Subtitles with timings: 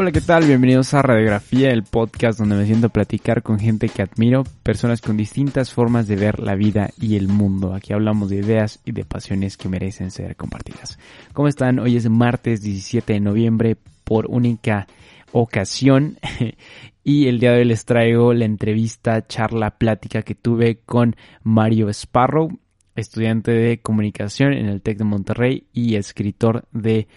[0.00, 0.44] Hola, ¿qué tal?
[0.46, 5.00] Bienvenidos a Radiografía, el podcast donde me siento a platicar con gente que admiro, personas
[5.00, 7.74] con distintas formas de ver la vida y el mundo.
[7.74, 11.00] Aquí hablamos de ideas y de pasiones que merecen ser compartidas.
[11.32, 11.80] ¿Cómo están?
[11.80, 14.86] Hoy es martes 17 de noviembre por única
[15.32, 16.16] ocasión
[17.02, 21.88] y el día de hoy les traigo la entrevista, charla, plática que tuve con Mario
[21.88, 22.56] Sparrow,
[22.94, 27.08] estudiante de comunicación en el TEC de Monterrey y escritor de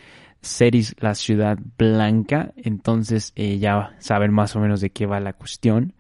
[0.42, 2.54] Ceris, la ciudad blanca.
[2.56, 5.94] Entonces eh, ya saben más o menos de qué va la cuestión.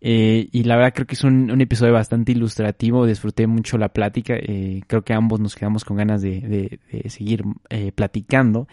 [0.00, 3.06] Eh, y la verdad creo que es un, episodio bastante ilustrativo.
[3.06, 4.34] Disfruté mucho la plática.
[4.34, 7.44] Eh, creo que ambos nos quedamos con ganas de, de seguir
[7.94, 8.66] platicando.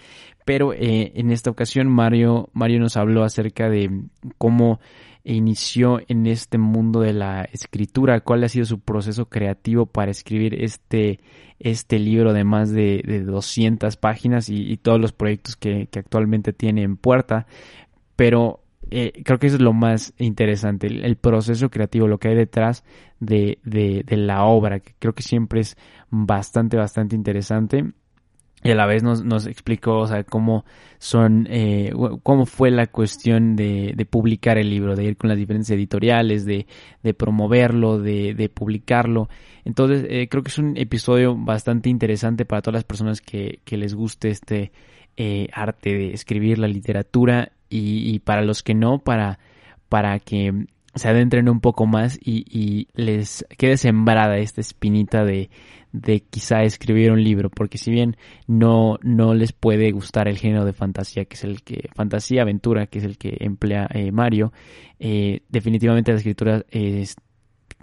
[0.46, 4.06] Pero en esta ocasión Mario, Mario nos habló acerca de
[4.40, 4.80] cómo
[5.24, 10.64] inició en este mundo de la escritura, cuál ha sido su proceso creativo para escribir
[10.64, 11.20] este,
[11.60, 16.84] este libro de más de, de 200 páginas y, todos los proyectos que, actualmente tiene
[16.84, 17.48] en puerta.
[18.16, 22.36] Pero eh, creo que eso es lo más interesante, el, proceso creativo, lo que hay
[22.36, 22.84] detrás
[23.20, 25.78] de, de, de la obra, que creo que siempre es
[26.10, 27.94] bastante, bastante interesante
[28.64, 30.66] y a la vez nos, nos explicó, o sea, cómo
[30.98, 31.94] son, eh,
[32.24, 36.46] cómo fue la cuestión de, de, publicar el libro, de ir con las diferentes editoriales,
[36.46, 36.68] de,
[37.02, 39.30] de promoverlo, de, de publicarlo.
[39.64, 43.78] Entonces, eh, creo que es un episodio bastante interesante para todas las personas que, que
[43.78, 44.74] les guste este
[45.16, 49.40] eh, arte de escribir la literatura y, y para los que no, para,
[49.88, 55.50] para que se adentren un poco más y, y les quede sembrada esta espinita de,
[55.92, 58.16] de quizá escribir un libro, porque si bien
[58.48, 62.88] no, no les puede gustar el género de fantasía, que es el que, fantasía, aventura,
[62.88, 64.54] que es el que emplea eh, Mario,
[65.00, 67.16] eh, definitivamente la escritura es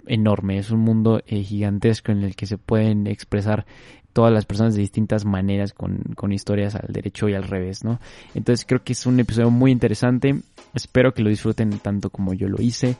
[0.05, 3.65] enorme, es un mundo eh, gigantesco en el que se pueden expresar
[4.13, 7.99] todas las personas de distintas maneras con, con, historias al derecho y al revés, ¿no?
[8.33, 10.41] Entonces creo que es un episodio muy interesante,
[10.73, 12.97] espero que lo disfruten tanto como yo lo hice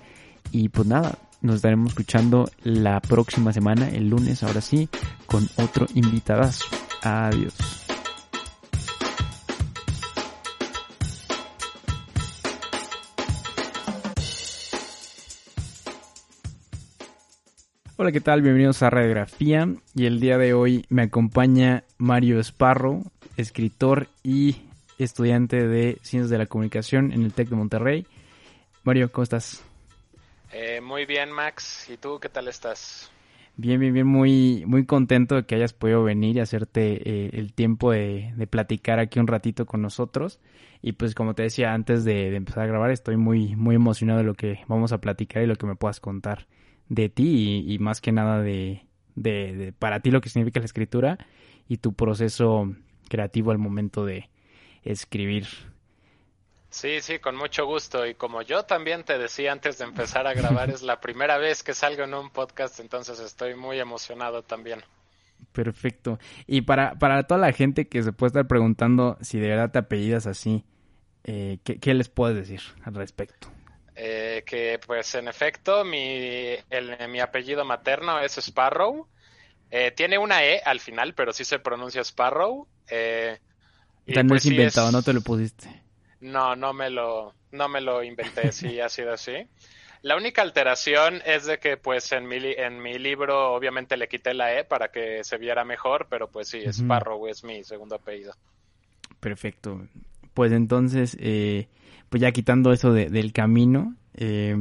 [0.51, 4.89] y pues nada, nos estaremos escuchando la próxima semana, el lunes, ahora sí,
[5.25, 6.65] con otro invitadazo.
[7.03, 7.53] Adiós.
[17.99, 18.43] Hola, ¿qué tal?
[18.43, 23.01] Bienvenidos a Radiografía y el día de hoy me acompaña Mario Esparro,
[23.37, 24.57] escritor y
[24.97, 28.07] estudiante de Ciencias de la Comunicación en el TEC de Monterrey.
[28.83, 29.63] Mario, ¿cómo estás?
[30.51, 31.89] Eh, muy bien, Max.
[31.91, 33.11] ¿Y tú qué tal estás?
[33.59, 37.53] Bien, bien, bien, muy, muy contento de que hayas podido venir y hacerte eh, el
[37.53, 40.39] tiempo de, platicar aquí un ratito con nosotros.
[40.81, 44.25] Y pues como te decía antes de, empezar a grabar, estoy muy, muy emocionado de
[44.25, 46.47] lo que vamos a platicar y lo que me puedas contar
[46.87, 51.17] de ti y, más que nada de, de, para ti lo que significa la escritura
[51.67, 52.73] y tu proceso
[53.09, 54.29] creativo al momento de
[54.91, 55.47] escribir
[56.69, 58.05] Sí, sí, con mucho gusto.
[58.05, 61.63] Y como yo también te decía antes de empezar a grabar, es la primera vez
[61.63, 64.83] que salgo en un podcast, entonces estoy muy emocionado también.
[65.51, 66.19] Perfecto.
[66.45, 69.79] Y para, para toda la gente que se puede estar preguntando si de verdad te
[69.79, 70.65] apellidas así,
[71.23, 73.47] eh, ¿qué, les puedes decir al respecto?
[73.95, 79.07] Eh, que pues en efecto mi, el, mi apellido materno es Sparrow.
[79.71, 82.67] Eh, tiene una E al final, pero sí se pronuncia Sparrow.
[84.07, 85.83] Eh, no es pues inventado, no te lo pusiste.
[86.21, 89.47] No, no me lo, no me lo inventé, sí, ha sido así.
[90.01, 94.33] La única alteración es de que, pues, en mi, en mi libro obviamente le quité
[94.33, 98.33] la E para que se viera mejor, pero pues sí, Sparrow es mi segundo apellido.
[99.19, 99.87] Perfecto.
[100.33, 101.67] Pues entonces, eh,
[102.09, 104.55] pues ya quitando eso del camino, eh,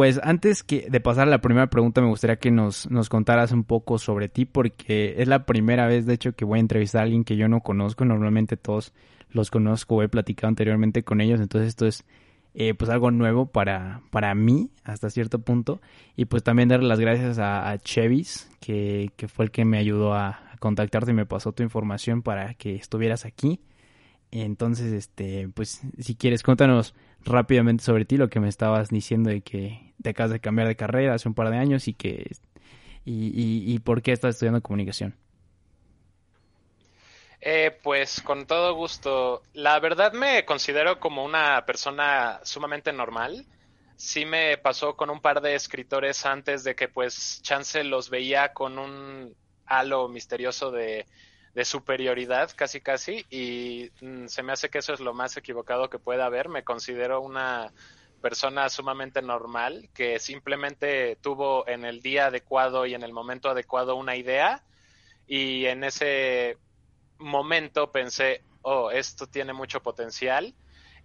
[0.00, 3.52] pues antes que de pasar a la primera pregunta, me gustaría que nos, nos contaras
[3.52, 7.00] un poco sobre ti, porque es la primera vez, de hecho, que voy a entrevistar
[7.00, 8.06] a alguien que yo no conozco.
[8.06, 8.94] Normalmente todos
[9.28, 12.06] los conozco, he platicado anteriormente con ellos, entonces esto es
[12.54, 15.82] eh, pues algo nuevo para, para mí hasta cierto punto.
[16.16, 19.76] Y pues también darle las gracias a, a Chevis, que, que, fue el que me
[19.76, 23.60] ayudó a, contactarte y me pasó tu información para que estuvieras aquí.
[24.32, 26.94] Entonces, este, pues si quieres, cuéntanos
[27.24, 30.76] rápidamente sobre ti, lo que me estabas diciendo de que te acabas de cambiar de
[30.76, 32.30] carrera hace un par de años y que
[33.04, 35.16] y, y, por qué estás estudiando comunicación.
[37.40, 39.42] Eh, pues con todo gusto.
[39.54, 43.46] La verdad me considero como una persona sumamente normal.
[43.96, 48.52] Sí me pasó con un par de escritores antes de que pues Chance los veía
[48.52, 49.34] con un
[49.66, 51.06] halo misterioso de,
[51.54, 55.90] de superioridad casi casi y mm, se me hace que eso es lo más equivocado
[55.90, 56.48] que pueda haber.
[56.48, 57.72] Me considero una
[58.20, 63.96] persona sumamente normal que simplemente tuvo en el día adecuado y en el momento adecuado
[63.96, 64.62] una idea
[65.26, 66.58] y en ese
[67.18, 70.54] momento pensé, oh, esto tiene mucho potencial.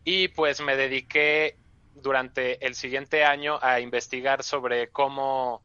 [0.03, 1.57] Y pues me dediqué
[1.93, 5.63] durante el siguiente año a investigar sobre cómo,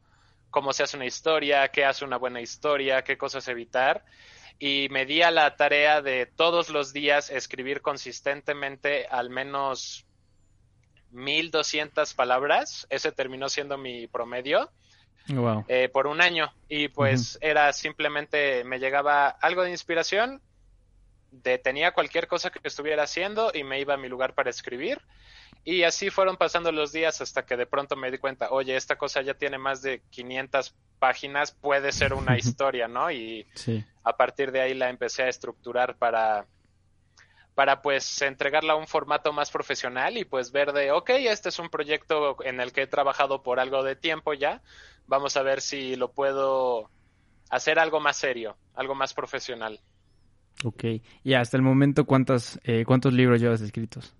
[0.49, 4.03] cómo se hace una historia, qué hace una buena historia, qué cosas evitar.
[4.63, 10.05] Y me di a la tarea de todos los días escribir consistentemente al menos
[11.09, 12.85] 1200 palabras.
[12.91, 14.69] Ese terminó siendo mi promedio.
[15.67, 20.41] Eh, por un año y pues era simplemente me llegaba algo de inspiración
[21.31, 24.99] detenía cualquier cosa que estuviera haciendo y me iba a mi lugar para escribir
[25.63, 28.97] y así fueron pasando los días hasta que de pronto me di cuenta, oye, esta
[28.97, 33.11] cosa ya tiene más de 500 páginas, puede ser una historia, ¿no?
[33.11, 33.45] Y
[34.03, 36.47] a partir de ahí la empecé a estructurar para,
[37.53, 41.59] para pues entregarla a un formato más profesional y pues ver de, ok, este es
[41.59, 44.61] un proyecto en el que he trabajado por algo de tiempo ya,
[45.05, 46.89] vamos a ver si lo puedo
[47.51, 49.79] hacer algo más serio, algo más profesional.
[50.63, 50.85] Ok,
[51.23, 54.15] y hasta el momento, ¿cuántos, eh, ¿cuántos libros llevas escritos?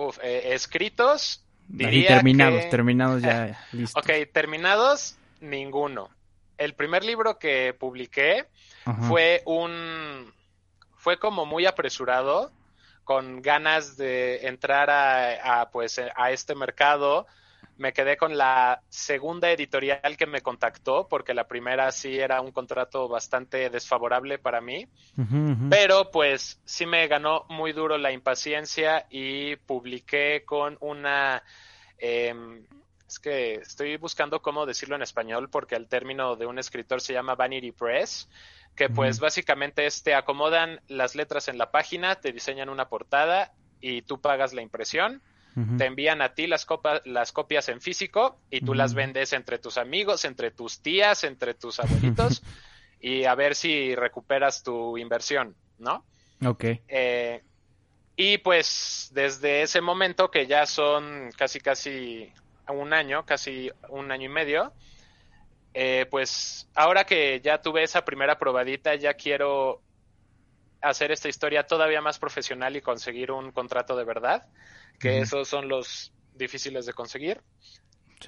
[0.00, 1.44] Uf, eh, escritos.
[1.68, 4.02] Diría terminados, terminados ya, listos.
[4.02, 6.08] Ok, terminados, ninguno.
[6.56, 8.46] El primer libro que publiqué
[9.08, 10.32] fue un.
[10.96, 12.50] Fue como muy apresurado,
[13.04, 17.26] con ganas de entrar a, pues, a este mercado
[17.80, 22.52] me quedé con la segunda editorial que me contactó, porque la primera sí era un
[22.52, 24.86] contrato bastante desfavorable para mí,
[25.70, 31.42] pero pues sí me ganó muy duro la impaciencia y publiqué con una...
[31.96, 32.66] Em,
[33.08, 37.14] es que estoy buscando cómo decirlo en español porque el término de un escritor se
[37.14, 38.28] llama Vanity Press,
[38.76, 43.54] que pues básicamente es te acomodan las letras en la página, te diseñan una portada
[43.80, 45.22] y tú pagas la impresión
[45.76, 46.66] te envían a ti las,
[47.04, 51.54] las copias en físico y tú las vendes entre tus amigos, entre tus tías, entre
[51.54, 52.42] tus abuelitos
[53.00, 56.04] y a ver si recuperas tu inversión, ¿no?
[56.44, 56.64] Ok.
[56.88, 57.42] Eh,
[58.16, 62.32] y pues desde ese momento, que ya son casi, casi
[62.68, 64.72] un año, casi un año y medio,
[65.72, 69.80] eh, pues ahora que ya tuve esa primera probadita, ya quiero
[70.80, 74.46] hacer esta historia todavía más profesional y conseguir un contrato de verdad
[74.98, 77.40] que esos son los difíciles de conseguir.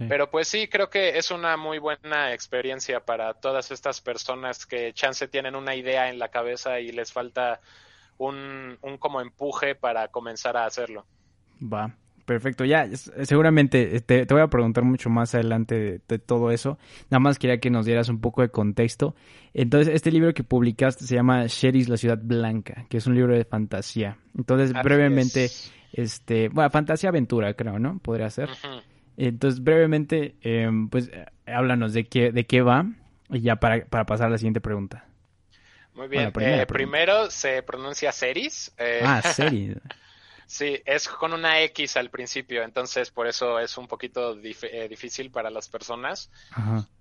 [0.08, 4.94] Pero pues sí, creo que es una muy buena experiencia para todas estas personas que
[4.94, 7.60] chance tienen una idea en la cabeza y les falta
[8.16, 11.04] un, un como empuje para comenzar a hacerlo.
[11.60, 12.64] Va, perfecto.
[12.64, 16.78] Ya, seguramente te, te voy a preguntar mucho más adelante de, todo eso.
[17.10, 19.14] Nada más quería que nos dieras un poco de contexto.
[19.54, 23.34] Entonces, este libro que publicaste se llama Sheris, la ciudad blanca, que es un libro
[23.34, 24.18] de fantasía.
[24.36, 25.50] Entonces, brevemente...
[25.92, 27.98] Este, bueno, fantasía aventura, creo, ¿no?
[27.98, 28.48] Podría ser.
[29.16, 32.86] Entonces, brevemente, em, pues, eh, háblanos de qué, de qué va
[33.28, 35.06] y ya para, para pasar a la siguiente pregunta.
[35.94, 36.32] Muy bien.
[36.40, 38.72] Eh, primero se pronuncia Seris.
[38.78, 39.76] Eh, ah, Seris.
[40.52, 45.48] sí, es con una X al principio, entonces por eso es un poquito difícil para
[45.48, 46.30] las personas.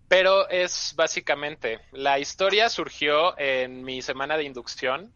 [0.08, 5.14] Pero es básicamente, la historia surgió en mi semana de inducción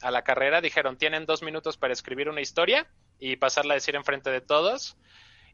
[0.00, 0.62] a la carrera.
[0.62, 2.86] Dijeron, tienen dos minutos para escribir una historia
[3.18, 4.96] y pasarla a decir enfrente de todos.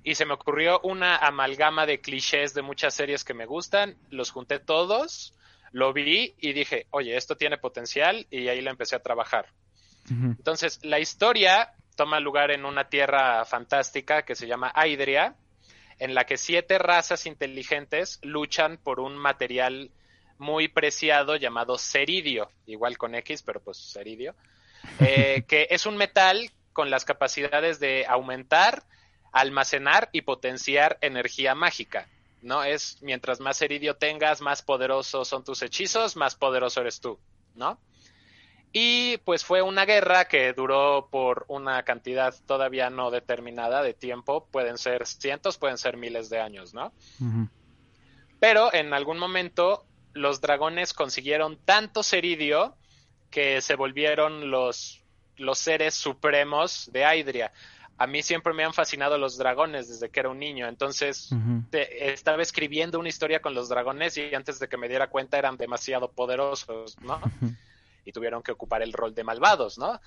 [0.05, 4.31] Y se me ocurrió una amalgama de clichés de muchas series que me gustan, los
[4.31, 5.35] junté todos,
[5.73, 9.47] lo vi y dije, oye, esto tiene potencial y ahí la empecé a trabajar.
[10.09, 15.37] Entonces, la historia toma lugar en una tierra fantástica que se llama Aidria,
[15.99, 19.91] en la que siete razas inteligentes luchan por un material
[20.39, 24.35] muy preciado llamado ceridio, igual con X, pero pues ceridio,
[24.99, 28.83] eh, que es un metal con las capacidades de aumentar,
[29.33, 32.09] almacenar y potenciar energía mágica.
[32.41, 32.65] ¿No?
[32.65, 37.21] Es mientras más heridio tengas, más poderosos son tus hechizos, más poderoso eres tú,
[37.55, 37.79] ¿no?
[38.73, 44.47] Y pues fue una guerra que duró por una cantidad todavía no determinada de tiempo,
[44.51, 46.93] pueden ser cientos, pueden ser miles de años, ¿no?
[48.41, 52.75] Pero en algún momento los dragones consiguieron tanto ceridio
[53.31, 55.03] que se volvieron los
[55.37, 57.53] los seres supremos de Aidria.
[57.99, 61.31] A mí siempre me han fascinado los dragones desde que era un niño, entonces
[61.73, 65.57] estaba escribiendo una historia con los dragones y antes de que me diera cuenta eran
[65.57, 67.21] demasiado poderosos, ¿no?
[68.05, 70.01] Y tuvieron que ocupar el rol de malvados, ¿no?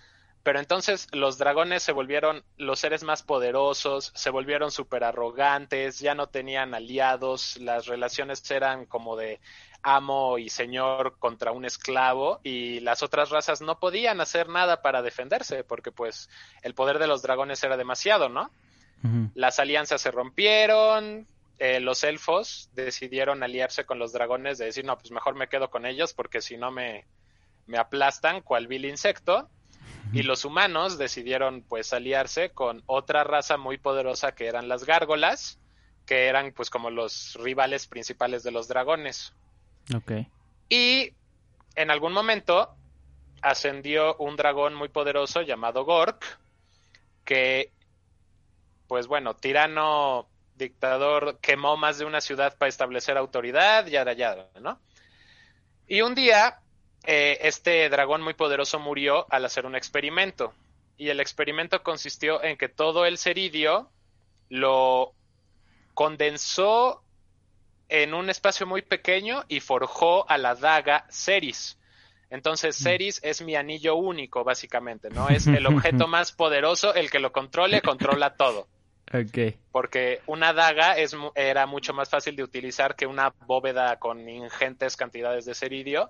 [0.46, 6.14] Pero entonces los dragones se volvieron los seres más poderosos, se volvieron súper arrogantes, ya
[6.14, 9.40] no tenían aliados, las relaciones eran como de
[9.82, 15.02] amo y señor contra un esclavo y las otras razas no podían hacer nada para
[15.02, 16.30] defenderse porque pues
[16.62, 18.52] el poder de los dragones era demasiado, ¿no?
[19.34, 24.96] Las alianzas se rompieron, eh, los elfos decidieron aliarse con los dragones de decir, no,
[24.98, 27.06] pues mejor me quedo con ellos porque si no me,
[27.66, 29.50] me aplastan cual vil insecto
[30.14, 35.60] Y los humanos decidieron pues aliarse con otra raza muy poderosa que eran las gárgolas,
[36.06, 39.34] que eran pues como los rivales principales de los dragones.
[39.96, 40.12] Ok.
[40.70, 41.14] Y
[41.76, 42.76] en algún momento
[43.42, 46.24] ascendió un dragón muy poderoso llamado Gork,
[47.26, 47.72] que
[48.88, 54.80] pues bueno, tirano dictador quemó más de una ciudad para establecer autoridad, yada yada, ¿no?
[55.88, 56.62] Y un día
[57.08, 60.54] eh, este dragón muy poderoso murió al hacer un experimento.
[60.98, 63.90] Y el experimento consistió en que todo el ceridio
[64.50, 65.14] lo
[65.94, 67.02] condensó
[67.90, 71.78] en un espacio muy pequeño y forjó a la daga Ceris.
[72.30, 72.84] Entonces, mm.
[72.84, 75.30] Ceris es mi anillo único, básicamente, ¿no?
[75.30, 78.68] Es el objeto más poderoso, el que lo controle, controla todo.
[79.14, 79.56] Ok.
[79.72, 84.98] Porque una daga es, era mucho más fácil de utilizar que una bóveda con ingentes
[84.98, 86.10] cantidades de ceridio,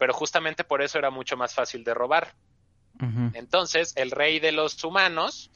[0.00, 2.32] pero justamente por eso era mucho más fácil de robar.
[3.34, 5.50] Entonces, el rey de los humanos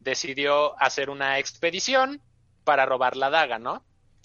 [0.00, 2.22] decidió hacer una expedición
[2.64, 3.84] para robar la daga, ¿no?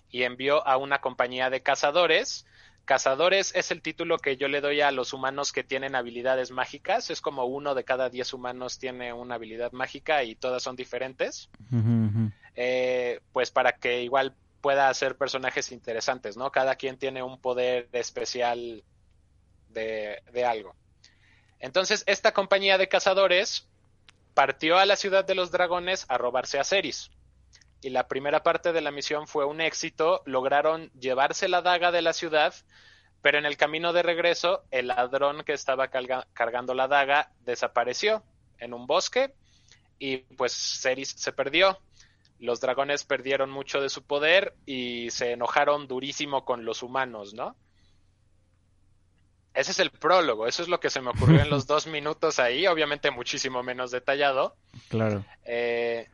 [0.10, 2.46] Y envió a una compañía de cazadores.
[2.86, 7.10] Cazadores es el título que yo le doy a los humanos que tienen habilidades mágicas.
[7.10, 11.50] Es como uno de cada diez humanos tiene una habilidad mágica y todas son diferentes.
[12.56, 16.50] Eh, pues para que igual pueda hacer personajes interesantes, ¿no?
[16.50, 18.84] Cada quien tiene un poder especial
[19.76, 20.76] de, algo.
[21.60, 23.68] Entonces, esta compañía de cazadores
[24.34, 27.12] partió a la ciudad de los dragones a robarse a Ceris.
[27.82, 30.24] Y la primera parte de la misión fue un éxito.
[30.26, 32.54] Lograron llevarse la daga de la ciudad,
[33.22, 38.24] pero en el camino de regreso, el ladrón que estaba cargando la daga desapareció
[38.58, 39.34] en un bosque
[40.00, 41.80] y pues Ceris se perdió.
[42.40, 47.56] Los dragones perdieron mucho de su poder y se enojaron durísimo con los humanos, ¿no?
[49.56, 52.40] Ese es el prólogo, eso es lo que se me ocurrió en los dos minutos
[52.40, 54.56] ahí, obviamente muchísimo menos detallado.
[54.90, 55.24] Claro.
[55.46, 56.08] Eh,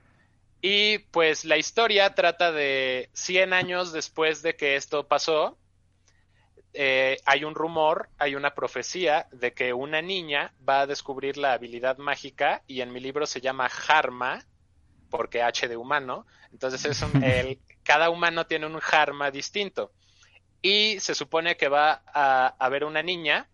[0.61, 5.57] y pues la historia trata de 100 años después de que esto pasó,
[6.73, 11.53] eh, hay un rumor, hay una profecía de que una niña va a descubrir la
[11.53, 14.45] habilidad mágica y en mi libro se llama Harma,
[15.09, 19.91] porque H de humano, entonces es un, el, cada humano tiene un Harma distinto
[20.61, 23.47] y se supone que va a haber una niña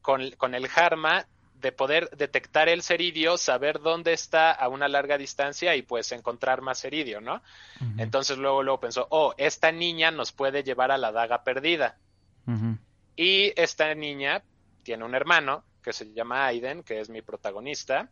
[0.00, 5.76] con, el Harma de poder detectar el ceridio, saber dónde está a una larga distancia
[5.76, 7.42] y pues encontrar más ceridio, ¿no?
[7.98, 11.98] Entonces luego, luego pensó, oh, esta niña nos puede llevar a la daga perdida.
[13.14, 14.42] Y esta niña
[14.82, 18.10] tiene un hermano que se llama Aiden, que es mi protagonista,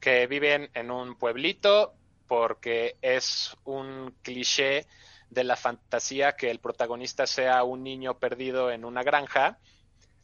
[0.00, 1.94] que vive en un pueblito
[2.26, 4.86] porque es un cliché
[5.30, 9.58] de la fantasía que el protagonista sea un niño perdido en una granja.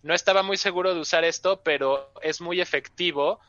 [0.02, 3.40] No estaba muy seguro de usar esto, pero es muy efectivo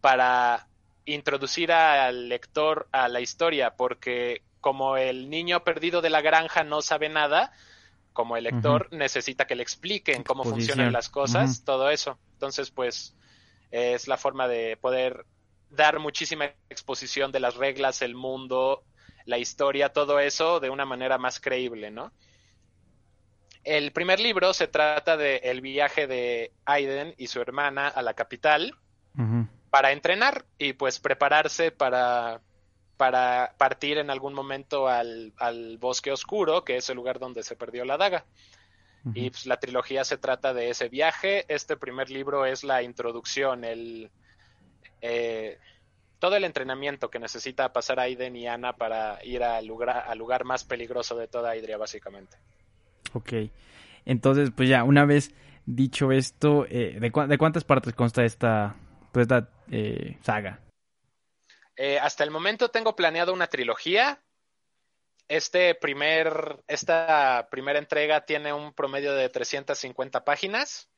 [0.00, 0.66] para
[1.04, 6.82] introducir al lector a la historia, porque como el niño perdido de la granja no
[6.82, 7.52] sabe nada,
[8.12, 12.18] como el lector necesita que le expliquen cómo funcionan las cosas, todo eso.
[12.34, 13.14] Entonces, pues
[13.70, 15.24] es la forma de poder
[15.70, 18.84] dar muchísima exposición de las reglas, el mundo,
[19.24, 22.12] la historia, todo eso de una manera más creíble, ¿no?
[23.64, 28.14] El primer libro se trata del el viaje de Aiden y su hermana a la
[28.14, 28.74] capital
[29.70, 32.40] para entrenar y pues prepararse para,
[32.96, 35.32] para partir en algún momento al,
[35.78, 38.24] bosque oscuro, que es el lugar donde se perdió la daga.
[39.14, 41.44] Y pues la trilogía se trata de ese viaje.
[41.48, 44.10] Este primer libro es la introducción, el...
[45.00, 45.58] Eh,
[46.22, 50.44] todo el entrenamiento que necesita pasar Aiden y Ana para ir al lugar, al lugar
[50.44, 52.36] más peligroso de toda Idria, básicamente.
[53.12, 53.32] Ok.
[54.04, 55.34] Entonces, pues ya, una vez
[55.66, 58.76] dicho esto, eh, ¿de, cuántas partes consta esta,
[59.10, 59.26] pues,
[59.72, 60.60] eh, saga?
[61.74, 64.22] Eh, hasta el momento tengo planeado una trilogía.
[65.26, 70.88] Este primer, esta primera entrega tiene un promedio de 350 páginas.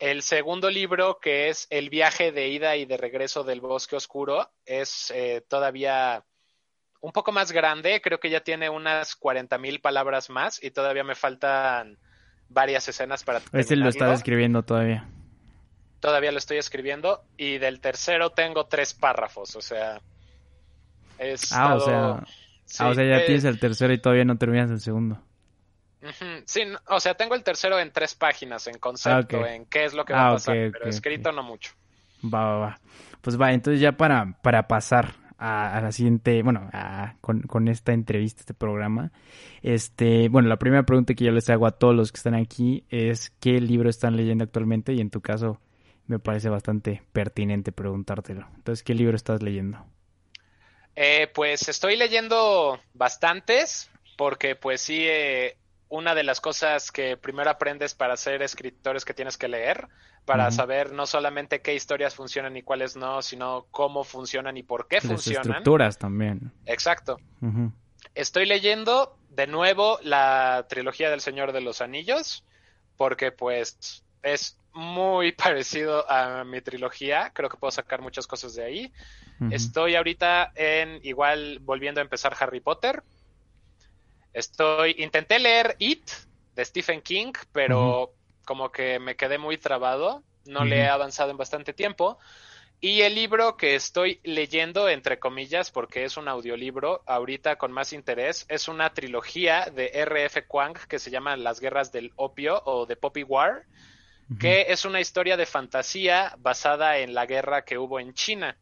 [0.00, 4.50] El segundo libro, que es El viaje de ida y de regreso del bosque oscuro,
[4.64, 6.24] es eh, todavía
[7.02, 11.04] un poco más grande, creo que ya tiene unas 40 mil palabras más y todavía
[11.04, 11.98] me faltan
[12.48, 13.42] varias escenas para...
[13.52, 15.06] Este lo estás escribiendo todavía.
[16.00, 20.00] Todavía lo estoy escribiendo y del tercero tengo tres párrafos, o sea...
[21.18, 22.08] Es ah, o sea,
[22.78, 25.22] ah, o sea, ya tienes el tercero y todavía no terminas el segundo.
[26.46, 30.04] Sí, o sea, tengo el tercero en tres páginas, en concepto, en qué es lo
[30.04, 31.72] que va a ah, pasar, pero escrito no mucho.
[32.24, 32.80] Va, va, va.
[33.20, 36.70] Pues va, entonces ya para, para pasar a, la siguiente, bueno,
[37.20, 39.10] con, esta entrevista, este programa,
[39.62, 42.84] este, bueno, la primera pregunta que yo les hago a todos los que están aquí
[42.90, 44.92] es ¿qué libro están leyendo actualmente?
[44.92, 45.60] Y en tu caso,
[46.06, 48.46] me parece bastante pertinente preguntártelo.
[48.56, 49.84] Entonces, ¿qué libro estás leyendo?
[50.94, 55.56] Eh, pues estoy leyendo bastantes, porque pues sí, eh,
[55.90, 59.88] una de las cosas que primero aprendes para ser escritor es que tienes que leer,
[60.24, 64.86] para saber no solamente qué historias funcionan y cuáles no, sino cómo funcionan y por
[64.86, 65.42] qué Las funcionan.
[65.42, 66.52] estructuras también.
[66.64, 67.18] Exacto.
[68.14, 72.44] Estoy leyendo de nuevo la trilogía del Señor de los Anillos,
[72.96, 78.64] porque pues es muy parecido a mi trilogía, creo que puedo sacar muchas cosas de
[78.64, 78.92] ahí.
[79.50, 83.02] Estoy ahorita en igual volviendo a empezar Harry Potter.
[84.32, 86.08] Estoy intenté leer It
[86.54, 91.36] de Stephen King, pero como que me quedé muy trabado, no le he avanzado en
[91.36, 92.18] bastante tiempo.
[92.82, 97.92] Y el libro que estoy leyendo, entre comillas, porque es un audiolibro, ahorita con más
[97.92, 100.46] interés, es una trilogía de R.F.
[100.46, 103.66] Kwang que se llama Las Guerras del Opio o de Poppy War,
[104.38, 108.56] que es una historia de fantasía basada en la guerra que hubo en China.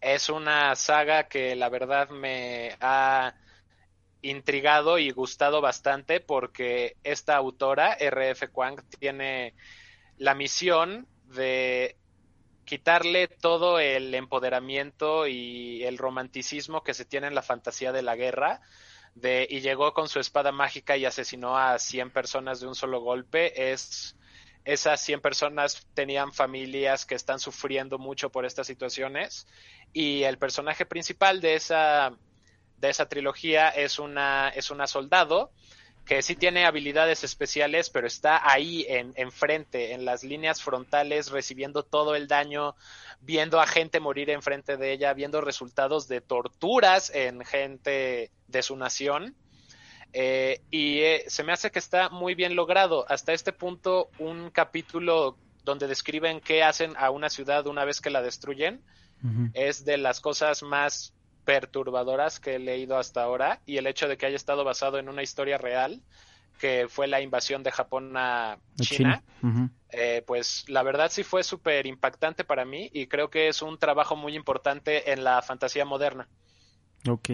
[0.00, 3.34] Es una saga que la verdad me ha
[4.22, 8.48] intrigado y gustado bastante porque esta autora, R.F.
[8.48, 9.54] Kwang, tiene
[10.18, 11.96] la misión de
[12.64, 18.16] quitarle todo el empoderamiento y el romanticismo que se tiene en la fantasía de la
[18.16, 18.60] guerra.
[19.22, 23.72] Y llegó con su espada mágica y asesinó a 100 personas de un solo golpe.
[23.72, 24.16] Es,
[24.64, 29.46] esas 100 personas tenían familias que están sufriendo mucho por estas situaciones.
[29.92, 32.12] Y el personaje principal de esa,
[32.80, 35.50] de esa trilogía es una, es una soldado
[36.10, 41.84] que sí tiene habilidades especiales, pero está ahí en, enfrente, en las líneas frontales, recibiendo
[41.84, 42.74] todo el daño,
[43.20, 48.74] viendo a gente morir enfrente de ella, viendo resultados de torturas en gente de su
[48.74, 49.36] nación.
[50.12, 53.06] Eh, y eh, se me hace que está muy bien logrado.
[53.08, 58.10] Hasta este punto, un capítulo donde describen qué hacen a una ciudad una vez que
[58.10, 58.82] la destruyen,
[59.52, 61.12] es de las cosas más
[61.50, 65.08] perturbadoras que he leído hasta ahora y el hecho de que haya estado basado en
[65.08, 66.00] una historia real
[66.60, 69.20] que fue la invasión de Japón a China,
[69.90, 73.78] eh, pues la verdad sí fue súper impactante para mí y creo que es un
[73.78, 76.28] trabajo muy importante en la fantasía moderna.
[77.08, 77.30] Ok.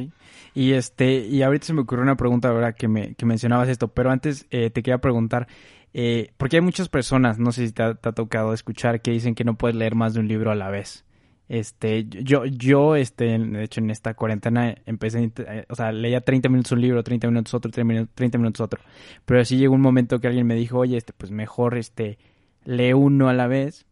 [0.55, 3.89] Y este, y ahorita se me ocurrió una pregunta ahora que me, que mencionabas esto,
[3.89, 5.47] pero antes eh, te quería preguntar,
[5.93, 9.45] eh, porque hay muchas personas, no sé si te ha, tocado escuchar, que dicen que
[9.45, 11.06] no puedes leer más de un libro a la vez.
[11.49, 16.49] Este, yo, yo, este, de hecho, en esta cuarentena empecé, eh, o sea, leía 30
[16.49, 18.81] minutos un libro, 30 minutos otro, 30 minutos, otro.
[19.25, 22.19] Pero así llegó un momento que alguien me dijo, oye, este, pues mejor, este,
[22.65, 23.87] lee uno a la vez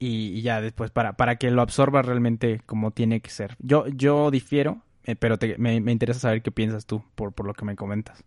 [0.00, 3.56] y, ya después para, para que lo absorba realmente como tiene que ser.
[3.60, 7.54] Yo, yo difiero, eh, pero me, me, interesa saber qué piensas tú por, por lo
[7.54, 8.24] que me comentas.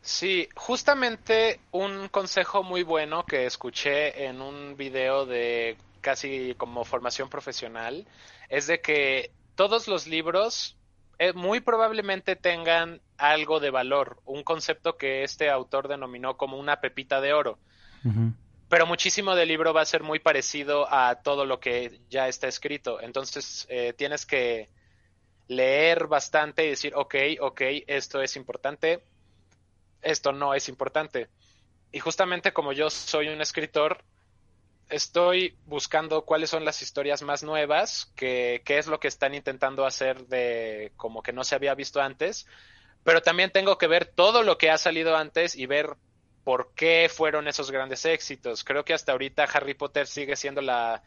[0.00, 7.28] Sí, justamente un consejo muy bueno que escuché en un video de casi como formación
[7.28, 8.06] profesional,
[8.48, 10.76] es de que todos los libros
[11.18, 16.80] eh, muy probablemente tengan algo de valor, un concepto que este autor denominó como una
[16.80, 17.58] pepita de oro.
[18.68, 22.46] Pero muchísimo del libro va a ser muy parecido a todo lo que ya está
[22.46, 23.00] escrito.
[23.00, 24.68] Entonces eh, tienes que
[25.48, 29.02] leer bastante y decir, ok, ok, esto es importante,
[30.02, 31.30] esto no es importante.
[31.90, 34.04] Y justamente como yo soy un escritor,
[34.88, 40.26] estoy buscando cuáles son las historias más nuevas, qué es lo que están intentando hacer
[40.26, 42.46] de como que no se había visto antes,
[43.04, 45.96] pero también tengo que ver todo lo que ha salido antes y ver
[46.44, 48.62] por qué fueron esos grandes éxitos.
[48.62, 51.02] Creo que hasta ahorita Harry Potter sigue siendo la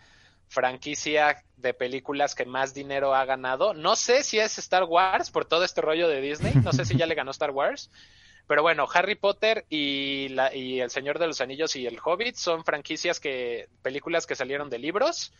[0.49, 3.73] franquicia de películas que más dinero ha ganado.
[3.73, 6.97] No sé si es Star Wars por todo este rollo de Disney, no sé si
[6.97, 7.89] ya le ganó Star Wars,
[8.49, 12.33] pero bueno, Harry Potter y, la, y El Señor de los Anillos y El Hobbit
[12.33, 15.31] son franquicias que, películas que salieron de libros,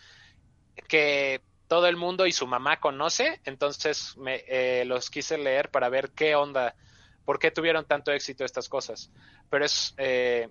[0.88, 5.90] que todo el mundo y su mamá conoce, entonces me, eh, los quise leer para
[5.90, 6.76] ver qué onda,
[7.26, 9.10] por qué tuvieron tanto éxito estas cosas.
[9.50, 10.50] Pero es, eh,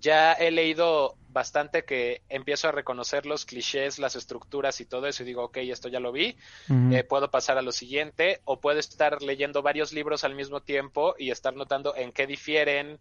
[0.00, 5.22] ya he leído bastante que empiezo a reconocer los clichés, las estructuras y todo eso
[5.22, 6.36] y digo, ok, esto ya lo vi,
[6.92, 11.16] eh, puedo pasar a lo siguiente o puedo estar leyendo varios libros al mismo tiempo
[11.18, 13.00] y estar notando en qué difieren,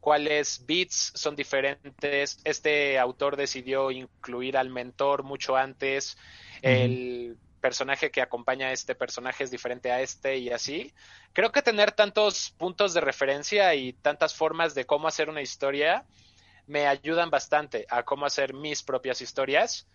[0.00, 2.38] cuáles bits son diferentes.
[2.44, 6.16] Este autor decidió incluir al mentor mucho antes,
[6.62, 10.92] el personaje que acompaña a este personaje es diferente a este y así.
[11.32, 16.04] Creo que tener tantos puntos de referencia y tantas formas de cómo hacer una historia
[16.66, 19.86] me ayudan bastante a cómo hacer mis propias historias.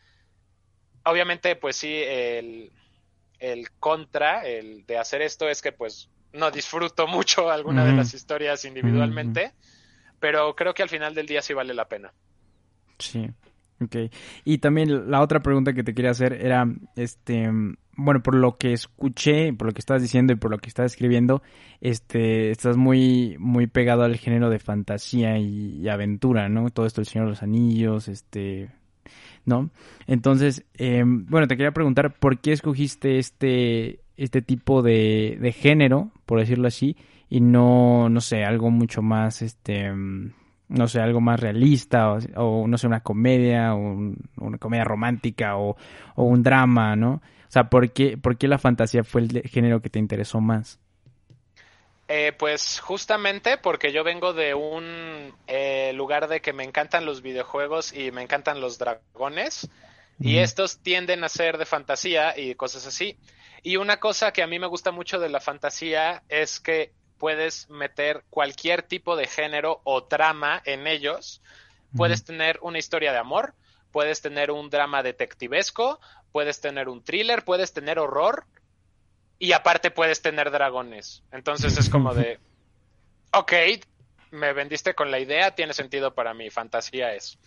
[1.06, 2.72] Obviamente, pues sí, el,
[3.80, 8.66] contra el de hacer esto es que pues no disfruto mucho alguna de las historias
[8.66, 9.54] individualmente,
[10.20, 12.14] pero creo que al final del día sí vale la pena.
[13.00, 13.30] Sí,
[13.82, 14.12] ok.
[14.46, 17.50] Y también la otra pregunta que te quería hacer era, este,
[17.96, 20.94] bueno, por lo que escuché, por lo que estás diciendo y por lo que estás
[20.94, 21.42] escribiendo,
[21.82, 26.70] este, estás muy, muy pegado al género de fantasía y, aventura, ¿no?
[26.70, 28.70] Todo esto, el Señor de los Anillos, este,
[29.46, 29.70] ¿no?
[30.08, 36.12] Entonces, eh, bueno, te quería preguntar, ¿por qué escogiste este, este tipo de, de género,
[36.26, 36.96] por decirlo así,
[37.30, 39.92] y no, no sé, algo mucho más, este,
[40.70, 43.80] no sé, algo más realista, o, no sé, una comedia, o
[44.38, 45.76] una comedia romántica, o,
[46.16, 47.14] o, un drama, ¿no?
[47.14, 50.80] O sea, ¿por qué, ¿por qué la fantasía fue el género que te interesó más?
[52.12, 57.22] Eh, pues justamente porque yo vengo de un eh, lugar de que me encantan los
[57.22, 59.70] videojuegos y me encantan los dragones.
[60.22, 63.18] Y estos tienden a ser de fantasía y cosas así.
[63.64, 67.70] Y una cosa que a mí me gusta mucho de la fantasía es que puedes
[67.70, 71.42] meter cualquier tipo de género o trama en ellos.
[71.96, 73.54] Puedes tener una historia de amor,
[73.92, 76.00] puedes tener un drama detectivesco,
[76.32, 78.46] puedes tener un thriller, puedes tener horror
[79.38, 81.24] y aparte puedes tener dragones.
[81.32, 82.40] Entonces es como de,
[83.34, 83.54] ok,
[84.32, 87.38] me vendiste con la idea, tiene sentido para mí, fantasía es.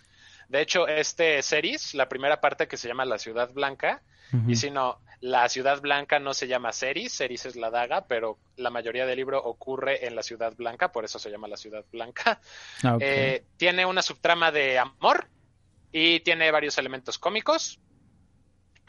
[0.53, 4.03] De hecho, este series, la primera parte que se llama La Ciudad Blanca,
[4.47, 8.37] y si no, la Ciudad Blanca no se llama Ceris, Ceris es la daga, pero
[8.57, 11.83] la mayoría del libro ocurre en la Ciudad Blanca, por eso se llama la Ciudad
[11.91, 12.39] Blanca.
[12.83, 15.27] Ah, eh, tiene una subtrama de amor
[15.91, 17.79] y tiene varios elementos cómicos.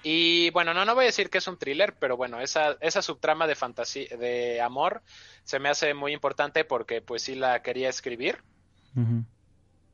[0.03, 3.01] Y bueno, no, no voy a decir que es un thriller, pero bueno, esa, esa
[3.01, 5.03] subtrama de fantasía, de amor,
[5.45, 8.43] se me hace muy importante porque pues sí la quería escribir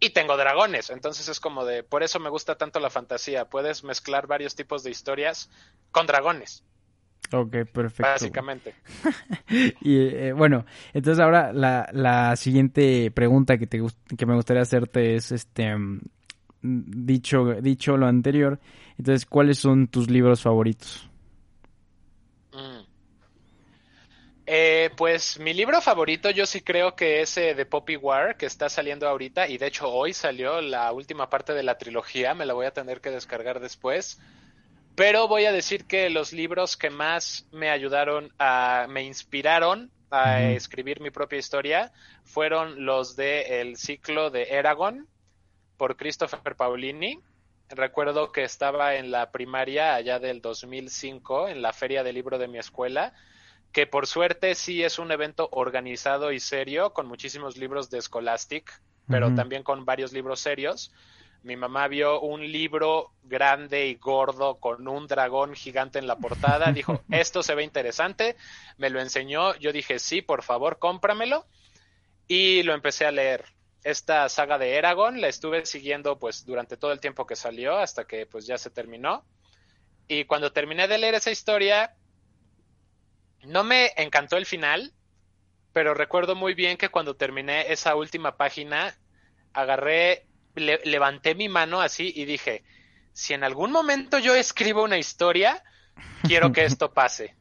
[0.00, 0.90] y tengo dragones.
[0.90, 3.44] Entonces es como de, por eso me gusta tanto la fantasía.
[3.44, 5.50] Puedes mezclar varios tipos de historias
[5.92, 6.64] con dragones.
[7.32, 8.10] Ok, perfecto.
[8.10, 8.74] Básicamente.
[9.82, 13.80] y eh, bueno, entonces ahora la, la siguiente pregunta que, te,
[14.16, 16.00] que me gustaría hacerte es, este, mm,
[16.62, 18.58] dicho, dicho lo anterior,
[19.00, 21.09] entonces, ¿cuáles son tus libros favoritos?
[24.52, 28.46] Eh, pues mi libro favorito yo sí creo que es eh, de Poppy War, que
[28.46, 32.44] está saliendo ahorita, y de hecho hoy salió la última parte de la trilogía, me
[32.44, 34.18] la voy a tener que descargar después.
[34.96, 40.42] Pero voy a decir que los libros que más me ayudaron a, me inspiraron a
[40.42, 41.92] escribir mi propia historia
[42.24, 45.06] fueron los de El ciclo de Eragon
[45.76, 47.20] por Christopher Paolini.
[47.68, 52.48] Recuerdo que estaba en la primaria allá del 2005 en la feria del libro de
[52.48, 53.14] mi escuela
[53.72, 58.82] que por suerte sí es un evento organizado y serio, con muchísimos libros de Scholastic,
[59.08, 60.92] pero también con varios libros serios.
[61.42, 66.72] Mi mamá vio un libro grande y gordo con un dragón gigante en la portada,
[66.72, 68.36] dijo, esto se ve interesante,
[68.76, 71.46] me lo enseñó, yo dije, sí, por favor, cómpramelo,
[72.28, 73.44] y lo empecé a leer.
[73.82, 78.04] Esta saga de Eragon la estuve siguiendo pues durante todo el tiempo que salió, hasta
[78.04, 79.24] que pues ya se terminó.
[80.06, 81.96] Y cuando terminé de leer esa historia,
[83.44, 84.92] no me encantó el final,
[85.72, 88.94] pero recuerdo muy bien que cuando terminé esa última página,
[89.52, 92.64] agarré, levanté mi mano así y dije,
[93.12, 95.62] si en algún momento yo escribo una historia,
[96.22, 97.36] quiero que esto pase.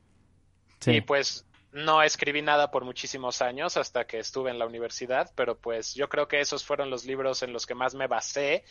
[0.85, 5.57] Y pues no escribí nada por muchísimos años hasta que estuve en la universidad, pero
[5.57, 8.63] pues yo creo que esos fueron los libros en los que más me basé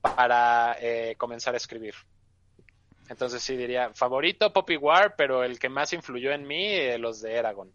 [0.00, 1.94] para eh, comenzar a escribir.
[3.08, 7.20] Entonces sí diría, favorito Poppy War, pero el que más influyó en mí, eh, los
[7.20, 7.70] de Eragon.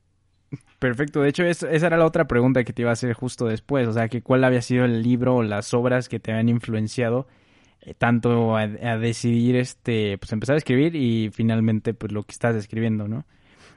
[0.80, 3.88] Perfecto, de hecho esa era la otra pregunta que te iba a hacer justo después,
[3.88, 7.28] o sea, que cuál había sido el libro o las obras que te habían influenciado
[7.82, 12.56] eh, tanto a, decidir este, pues empezar a escribir y finalmente pues lo que estás
[12.56, 13.26] escribiendo, ¿no?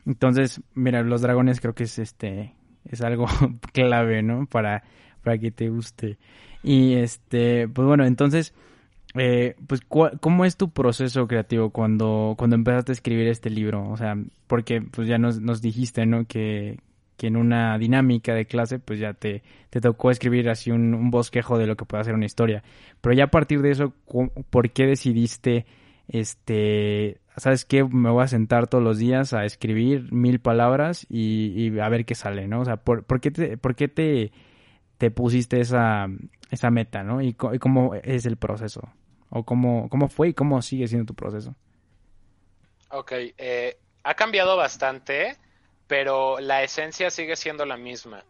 [0.07, 3.27] Entonces, mira, los dragones creo que es este, es algo
[3.73, 4.47] clave, ¿no?
[4.47, 4.83] Para,
[5.23, 6.19] para que te guste.
[6.65, 8.55] Y este, pues bueno, entonces
[9.15, 13.91] eh, pues, ¿cómo es tu proceso creativo cuando, cuando empezaste a escribir este libro?
[13.91, 16.25] O sea, porque pues ya nos, dijiste, ¿no?
[16.27, 16.79] Que,
[17.19, 21.59] que en una dinámica de clase, pues ya te, te tocó escribir así un, bosquejo
[21.59, 22.63] de lo que puede ser una historia.
[23.01, 23.93] Pero ya a partir de eso,
[24.51, 25.67] ¿por qué decidiste,
[26.09, 31.79] este, sabes qué, me voy a sentar todos los días a escribir mil palabras y,
[31.81, 32.61] a ver qué sale, ¿no?
[32.61, 34.33] O sea, ¿por, por qué te, por qué te,
[34.99, 36.09] te pusiste esa,
[36.51, 37.21] esa meta, ¿no?
[37.21, 38.89] y cómo es el proceso?
[39.35, 41.55] ¿O cómo, cómo fue y cómo sigue siendo tu proceso?
[42.91, 45.39] Ok, eh, ha cambiado bastante,
[45.87, 48.25] pero la esencia sigue siendo la misma.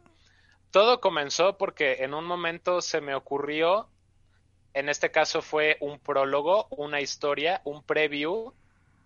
[0.70, 3.88] Todo comenzó porque en un momento se me ocurrió,
[4.74, 8.54] en este caso fue un prólogo, una historia, un preview,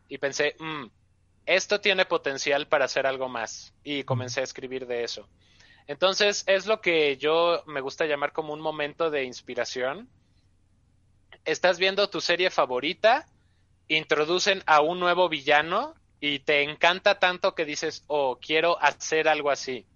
[0.08, 0.84] y pensé, mm,
[1.46, 5.26] esto tiene potencial para hacer algo más, y comencé a escribir de eso.
[5.86, 10.10] Entonces es lo que yo me gusta llamar como un momento de inspiración,
[11.46, 13.26] estás viendo tu serie favorita,
[13.88, 19.50] introducen a un nuevo villano y te encanta tanto que dices, oh, quiero hacer algo
[19.50, 19.86] así.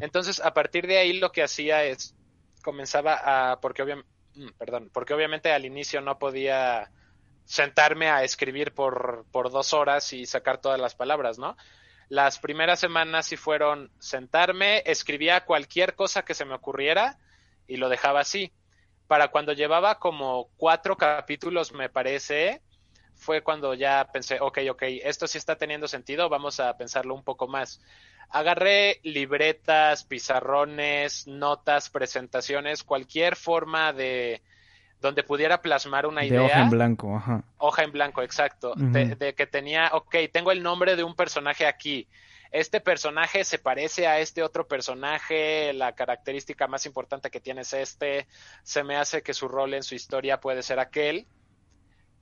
[0.00, 2.14] Entonces, a partir de ahí lo que hacía es,
[2.62, 6.92] comenzaba a, porque obviamente, mm, perdón, porque obviamente al inicio no podía
[7.44, 11.56] sentarme a escribir por, por dos horas y sacar todas las palabras, ¿no?
[12.08, 17.18] Las primeras semanas sí fueron sentarme, escribía cualquier cosa que se me ocurriera
[17.66, 18.52] y lo dejaba así.
[19.06, 22.62] Para cuando llevaba como cuatro capítulos, me parece,
[23.14, 27.22] fue cuando ya pensé, ok, ok, esto sí está teniendo sentido, vamos a pensarlo un
[27.22, 27.80] poco más.
[28.30, 34.42] Agarré libretas, pizarrones, notas, presentaciones, cualquier forma de
[35.00, 36.42] donde pudiera plasmar una idea.
[36.42, 37.44] hoja en blanco, ajá.
[37.58, 38.72] Hoja en blanco, exacto.
[38.74, 42.08] de, de, que tenía, ok, tengo el nombre de un personaje aquí.
[42.54, 47.72] Este personaje se parece a este otro personaje, la característica más importante que tiene es
[47.72, 48.28] este,
[48.62, 51.26] se me hace que su rol en su historia puede ser aquel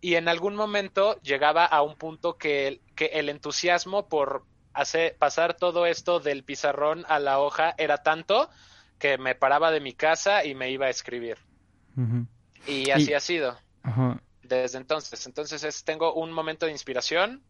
[0.01, 5.19] y en algún momento llegaba a un punto que el, que el entusiasmo por hacer,
[5.19, 8.49] pasar todo esto del pizarrón a la hoja era tanto
[8.99, 11.37] que me paraba de mi casa y me iba a escribir.
[12.67, 13.59] Y así ha sido.
[14.43, 15.27] Desde entonces.
[15.27, 17.43] Entonces es, tengo un momento de inspiración,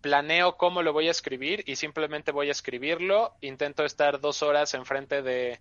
[0.00, 3.34] planeo cómo lo voy a escribir y simplemente voy a escribirlo.
[3.40, 5.60] Intento estar dos horas enfrente de,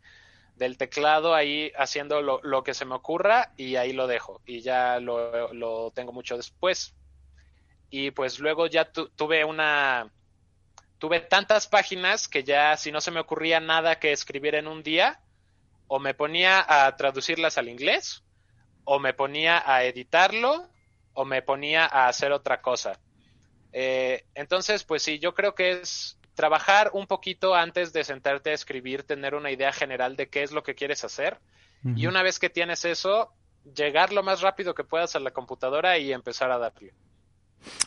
[0.55, 4.99] del teclado ahí haciendo lo, que se me ocurra y ahí lo dejo y ya
[4.99, 6.93] lo, tengo mucho después.
[7.89, 10.11] Y pues luego ya tuve una...
[10.99, 14.83] Tuve tantas páginas que ya si no se me ocurría nada que escribir en un
[14.83, 15.21] día,
[15.87, 18.21] o me ponía a traducirlas al inglés,
[18.83, 20.67] o me ponía a editarlo,
[21.13, 22.99] o me ponía a hacer otra cosa.
[23.73, 28.53] Eh, entonces, pues sí, yo creo que es trabajar un poquito antes de sentarte a
[28.53, 31.39] escribir, tener una idea general de qué es lo que quieres hacer.
[31.95, 33.31] Y una vez que tienes eso,
[33.73, 36.93] llegar lo más rápido que puedas a la computadora y empezar a darle.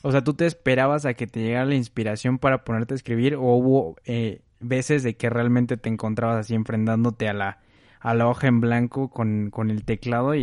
[0.02, 3.34] O sea, ¿tú te esperabas a que te llegara la inspiración para ponerte a escribir
[3.34, 7.60] o hubo eh, veces de que realmente te encontrabas así enfrentándote a la,
[8.00, 10.40] a la hoja en blanco con, con el teclado y,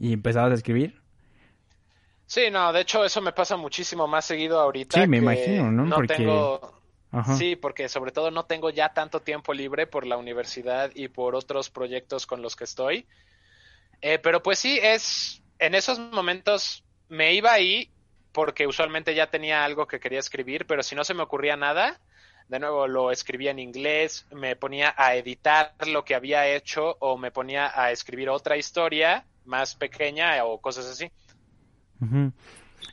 [0.00, 0.99] y, empezabas a escribir?
[2.30, 5.00] Sí, no, de hecho eso me pasa muchísimo más seguido ahorita.
[5.00, 5.96] Sí, me imagino, ¿no?
[5.96, 6.14] Porque...
[6.14, 6.80] tengo
[7.36, 11.34] Sí, porque sobre todo no tengo ya tanto tiempo libre por la universidad y por
[11.34, 13.08] otros proyectos con los que estoy.
[14.00, 17.90] Eh, pero pues sí, es en esos momentos me iba ahí
[18.30, 21.98] porque usualmente ya tenía algo que quería escribir, pero si no se me ocurría nada,
[22.46, 27.18] de nuevo lo escribía en inglés, me ponía a editar lo que había hecho o
[27.18, 31.10] me ponía a escribir otra historia más pequeña o cosas así.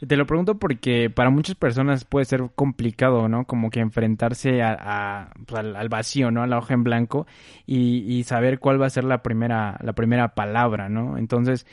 [0.05, 3.45] Te lo pregunto porque para muchas personas puede ser complicado, ¿no?
[3.45, 6.43] Como que enfrentarse a, pues, al, vacío, ¿no?
[6.43, 7.25] A la hoja en blanco
[7.65, 11.17] y, saber cuál va a ser la primera, la primera palabra, ¿no?
[11.17, 11.65] Entonces,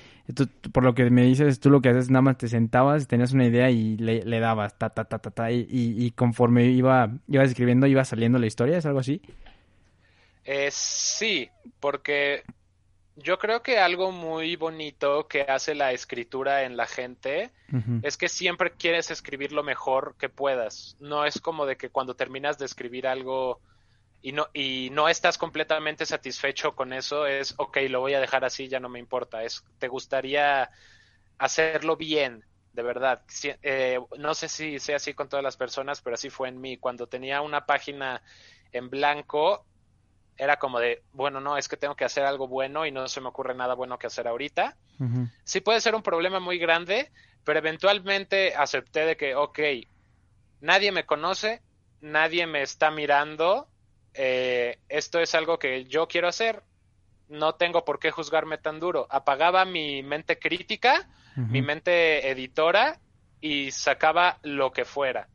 [0.72, 3.46] por lo que me dices, tú lo que haces, nada más te sentabas, tenías una
[3.46, 7.50] idea y le, le dabas, ta, ta, ta, ta, ta, y, y, conforme iba, ibas
[7.50, 9.20] escribiendo, iba saliendo la historia, ¿es algo así?
[10.44, 12.42] Eh, sí, porque
[13.16, 17.52] yo creo que algo muy bonito que hace la escritura en la gente
[18.02, 20.96] es que siempre quieres escribir lo mejor que puedas.
[21.00, 23.60] No es como de que cuando terminas de escribir algo
[24.20, 28.44] y no, y no estás completamente satisfecho con eso, es, ok, lo voy a dejar
[28.44, 29.44] así, ya no me importa.
[29.44, 30.70] Es, te gustaría
[31.38, 33.22] hacerlo bien, de verdad.
[33.62, 36.78] Eh, no sé si sea así con todas las personas, pero así fue en mí.
[36.78, 38.22] Cuando tenía una página
[38.72, 39.64] en blanco,
[40.36, 43.20] era como de, bueno, no, es que tengo que hacer algo bueno y no se
[43.20, 44.76] me ocurre nada bueno que hacer ahorita.
[45.44, 47.10] Sí puede ser un problema muy grande,
[47.44, 49.58] pero eventualmente acepté de que, ok,
[50.60, 51.62] nadie me conoce,
[52.00, 53.68] nadie me está mirando,
[54.14, 56.62] eh, esto es algo que yo quiero hacer,
[57.28, 59.06] no tengo por qué juzgarme tan duro.
[59.10, 63.00] Apagaba mi mente crítica, mi mente editora
[63.40, 65.28] y sacaba lo que fuera.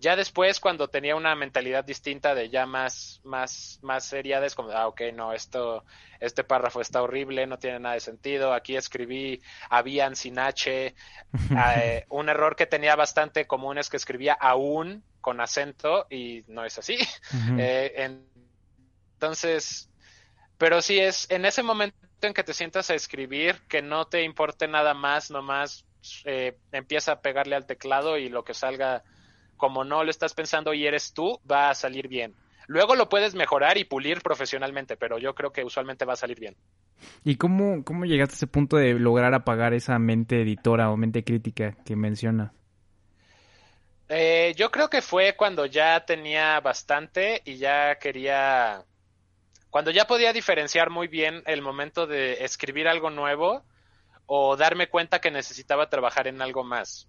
[0.00, 4.70] Ya después, cuando tenía una mentalidad distinta de ya más, más, más seria, es como,
[4.70, 5.84] ah, ok, no, esto,
[6.20, 10.94] este párrafo está horrible, no tiene nada de sentido, aquí escribí habían sin H,
[11.76, 16.64] eh, un error que tenía bastante común es que escribía aún con acento y no
[16.64, 16.98] es así.
[17.58, 18.20] Eh,
[19.14, 19.90] entonces,
[20.58, 24.22] pero sí es en ese momento en que te sientas a escribir, que no te
[24.22, 25.84] importe nada más, nomás
[26.24, 29.02] eh, empieza a pegarle al teclado y lo que salga
[29.58, 32.34] como no lo estás pensando y eres tú, va a salir bien.
[32.68, 36.38] Luego lo puedes mejorar y pulir profesionalmente, pero yo creo que usualmente va a salir
[36.38, 36.54] bien.
[37.24, 41.24] ¿Y cómo, cómo llegaste a ese punto de lograr apagar esa mente editora o mente
[41.24, 42.52] crítica que menciona?
[44.10, 48.84] Eh, yo creo que fue cuando ya tenía bastante y ya quería,
[49.70, 53.64] cuando ya podía diferenciar muy bien el momento de escribir algo nuevo
[54.26, 57.08] o darme cuenta que necesitaba trabajar en algo más.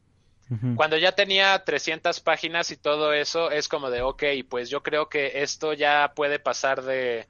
[0.75, 5.07] Cuando ya tenía 300 páginas y todo eso, es como de, ok, pues yo creo
[5.07, 7.27] que esto ya puede pasar de,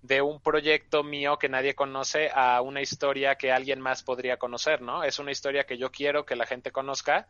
[0.00, 4.80] de un proyecto mío que nadie conoce a una historia que alguien más podría conocer,
[4.80, 5.04] ¿no?
[5.04, 7.26] Es una historia que yo quiero que la gente conozca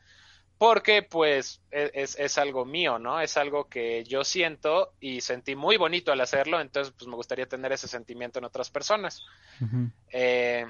[0.59, 3.21] porque pues e, es, es, algo mío, ¿no?
[3.21, 7.47] Es algo que yo siento y sentí muy bonito al hacerlo, entonces pues me gustaría
[7.47, 9.23] tener ese sentimiento en otras personas.
[10.11, 10.67] eh,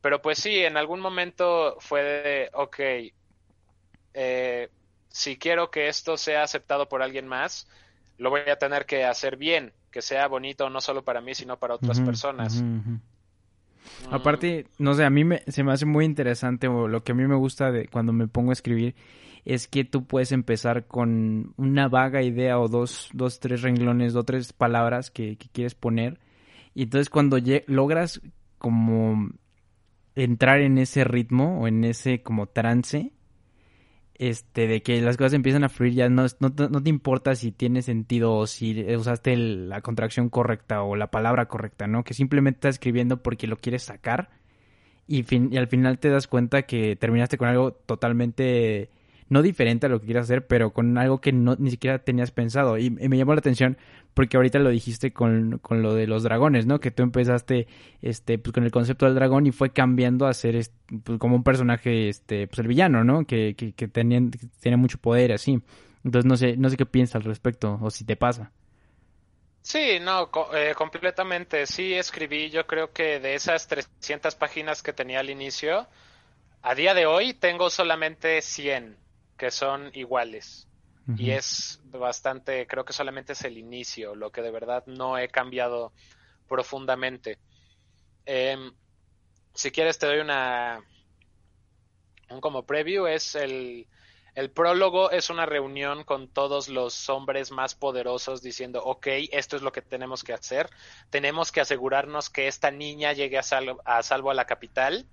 [0.00, 2.80] pero pues sí, en algún momento fue de, ok,
[4.16, 4.70] eh,
[5.08, 7.68] si quiero que esto sea aceptado por alguien más,
[8.18, 11.58] lo voy a tener que hacer bien, que sea bonito no solo para mí, sino
[11.58, 12.62] para otras personas.
[12.62, 12.96] Mm.
[14.10, 17.14] Aparte, no sé, a mí me, se me hace muy interesante o lo que a
[17.14, 18.96] mí me gusta de cuando me pongo a escribir
[19.44, 24.24] es que tú puedes empezar con una vaga idea o dos, dos tres renglones, dos,
[24.24, 26.18] tres palabras que, que quieres poner.
[26.74, 28.20] Y entonces cuando logras
[28.58, 29.30] como
[30.16, 33.12] entrar en ese ritmo o en ese como trance,
[34.18, 37.52] este, de que las cosas empiezan a fluir, ya no, no, no te importa si
[37.52, 42.04] tiene sentido o si usaste la contracción correcta o la palabra correcta, ¿no?
[42.04, 44.30] Que simplemente estás escribiendo porque lo quieres sacar
[45.06, 48.90] y, fin, y al final te das cuenta que terminaste con algo totalmente
[49.28, 52.30] no diferente a lo que quieras hacer, pero con algo que no ni siquiera tenías
[52.30, 52.78] pensado.
[52.78, 53.76] Y, me llamó la atención
[54.16, 56.80] porque ahorita lo dijiste con, con, lo de los dragones, ¿no?
[56.80, 57.68] Que tú empezaste
[58.00, 60.58] este pues con el concepto del dragón y fue cambiando a ser
[61.04, 63.26] pues, como un personaje este pues el villano, ¿no?
[63.26, 64.22] Que, que, que tenía,
[64.58, 65.60] tenía mucho poder así.
[66.02, 68.52] Entonces no sé no sé qué piensas al respecto o si te pasa.
[69.60, 71.66] Sí, no, eh, completamente.
[71.66, 75.86] Sí, escribí, yo creo que de esas 300 páginas que tenía al inicio,
[76.62, 78.96] a día de hoy tengo solamente 100
[79.36, 80.65] que son iguales.
[81.16, 85.28] Y es bastante, creo que solamente es el inicio, lo que de verdad no he
[85.28, 85.92] cambiado
[86.48, 87.38] profundamente.
[88.24, 88.72] Em,
[89.54, 90.80] si quieres te doy una,
[92.28, 93.86] un como preview, es el,
[94.34, 99.62] el prólogo es una reunión con todos los hombres más poderosos diciendo, ok, esto es
[99.62, 100.68] lo que tenemos que hacer,
[101.10, 103.44] tenemos que asegurarnos que esta niña llegue a,
[103.84, 105.06] a salvo a la capital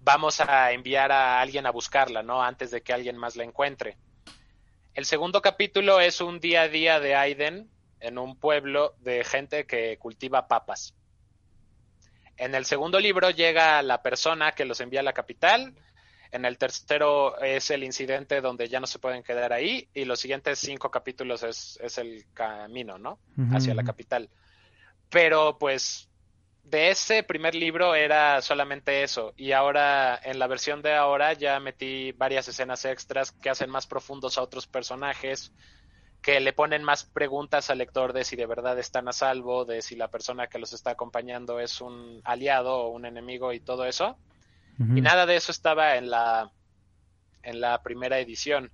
[0.00, 2.42] vamos a enviar a alguien a buscarla, ¿no?
[2.42, 3.96] Antes de que alguien más la encuentre.
[4.94, 9.64] El segundo capítulo es un día a día de Aiden en un pueblo de gente
[9.64, 10.94] que cultiva papas.
[12.36, 15.74] En el segundo libro llega la persona que los envía a la capital.
[16.30, 19.88] En el tercero es el incidente donde ya no se pueden quedar ahí.
[19.94, 23.18] Y los siguientes cinco capítulos es, el camino, ¿no?
[23.52, 24.28] Hacia la capital.
[25.08, 26.08] Pero pues
[26.64, 31.58] de ese primer libro era solamente eso y ahora en la versión de ahora ya
[31.60, 35.52] metí varias escenas extras que hacen más profundos a otros personajes
[36.22, 39.82] que le ponen más preguntas al lector de si de verdad están a salvo, de
[39.82, 43.84] si la persona que los está acompañando es un aliado o un enemigo y todo
[43.84, 44.16] eso.
[44.78, 46.50] Y nada de eso estaba en la
[47.42, 48.70] en la primera edición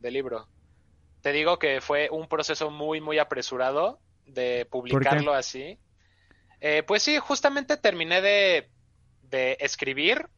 [0.00, 0.48] del libro.
[1.22, 5.78] Te digo que fue un proceso muy muy apresurado de publicarlo así
[6.64, 8.68] eh, pues sí, justamente terminé de,
[9.58, 10.28] escribir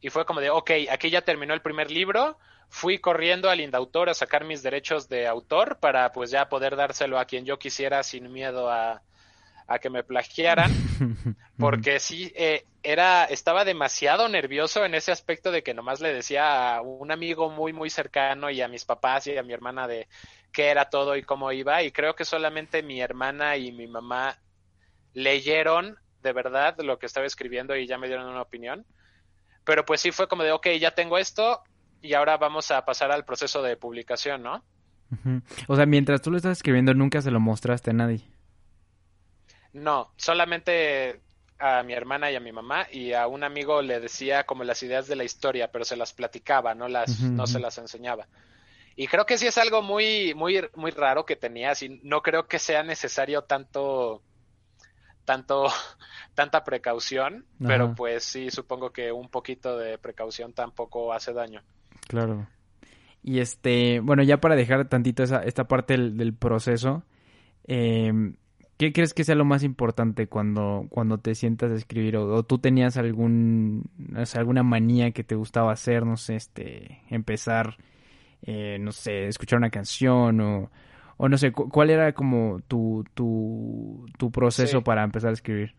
[0.00, 2.38] y fue como de, ok, aquí ya terminó el primer libro,
[2.70, 7.18] fui corriendo al Indautor a sacar mis derechos de autor para pues ya poder dárselo
[7.18, 9.02] a quien yo quisiera sin miedo a,
[9.82, 10.70] que me plagiaran,
[11.58, 16.76] porque sí, eh, era, estaba demasiado nervioso en ese aspecto de que nomás le decía
[16.76, 20.08] a un amigo muy, muy cercano y a mis papás y a mi hermana de
[20.52, 24.38] qué era todo y cómo iba, y creo que solamente mi hermana y mi mamá
[25.16, 28.84] leyeron de verdad lo que estaba escribiendo y ya me dieron una opinión.
[29.64, 31.62] Pero pues sí fue como de, ok, ya tengo esto
[32.02, 34.62] y ahora vamos a pasar al proceso de publicación, ¿no?
[35.68, 38.28] O sea, mientras tú lo estás escribiendo, nunca se lo mostraste a nadie.
[39.72, 41.22] No, solamente
[41.58, 44.82] a mi hermana y a mi mamá y a un amigo le decía como las
[44.82, 48.28] ideas de la historia, pero se las platicaba, no las, no se las enseñaba.
[48.96, 52.46] Y creo que sí es algo muy, muy, muy raro que tenía, así no creo
[52.46, 54.22] que sea necesario tanto
[55.26, 55.66] tanto,
[56.34, 61.60] tanta precaución, pero pues sí, supongo que un poquito de precaución tampoco hace daño.
[62.08, 62.46] Claro.
[63.22, 67.02] Y este, bueno, ya para dejar tantito esa, esta parte del, proceso,
[67.64, 68.36] em,
[68.78, 72.16] ¿qué crees que sea lo más importante cuando, cuando te sientas a escribir?
[72.16, 73.90] O, tú tenías algún,
[74.34, 77.76] alguna manía que te gustaba hacer, no sé, este, empezar,
[78.42, 80.70] eh, no sé, escuchar una canción o
[81.16, 85.74] o no sé, ¿cuál era como tu, tu, tu proceso para empezar a escribir?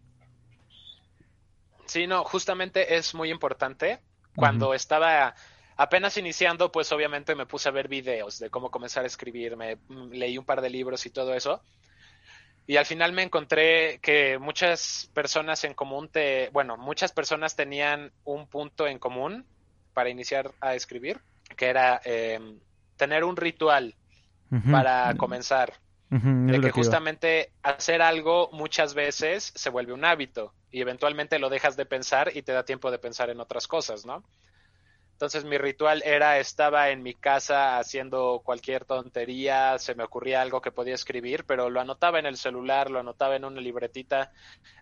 [1.86, 4.00] Sí, no, justamente es muy importante.
[4.36, 5.34] Cuando estaba
[5.78, 9.76] apenas iniciando, pues obviamente me puse a ver videos de cómo comenzar a escribir, me
[9.76, 11.62] mm, leí un par de libros y todo eso.
[12.68, 18.12] Y al final me encontré que muchas personas en común te, bueno, muchas personas tenían
[18.26, 19.46] un punto en común
[19.94, 21.22] para iniciar a escribir,
[21.56, 22.60] que era em,
[22.98, 23.96] tener un ritual
[24.72, 25.74] para comenzar.
[26.10, 31.76] de que justamente hacer algo muchas veces se vuelve un hábito y eventualmente lo dejas
[31.76, 34.24] de pensar y te da tiempo de pensar en otras cosas, ¿no?
[35.18, 40.62] Entonces mi ritual era, estaba en mi casa haciendo cualquier tontería, se me ocurría algo
[40.62, 44.32] que podía escribir, pero lo anotaba en el celular, lo anotaba en una libretita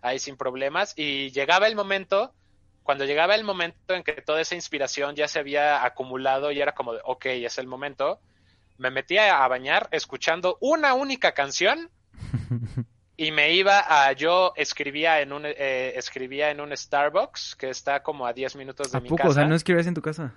[0.02, 2.34] ahí sin problemas y llegaba el momento,
[2.82, 6.72] cuando llegaba el momento en que toda esa inspiración ya se había acumulado y era
[6.72, 8.20] como de, ok, es el momento,
[8.78, 11.90] me metía a bañar escuchando una única canción
[13.16, 18.02] y me iba a yo escribía en un eh, escribía en un Starbucks que está
[18.02, 19.18] como a 10 minutos de ¿A mi poco?
[19.18, 19.30] casa.
[19.30, 20.34] O sea, ¿no escribías en tu casa?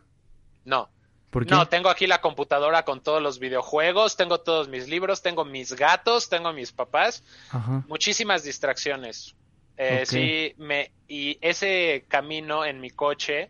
[0.65, 0.89] No.
[1.29, 1.53] ¿Por qué?
[1.53, 5.73] No, tengo aquí la computadora con todos los videojuegos, tengo todos mis libros, tengo mis
[5.73, 7.83] gatos, tengo mis papás, Ajá.
[7.87, 9.35] muchísimas distracciones.
[9.77, 10.05] Eh.
[10.05, 13.49] Sí, me y ese camino en mi coche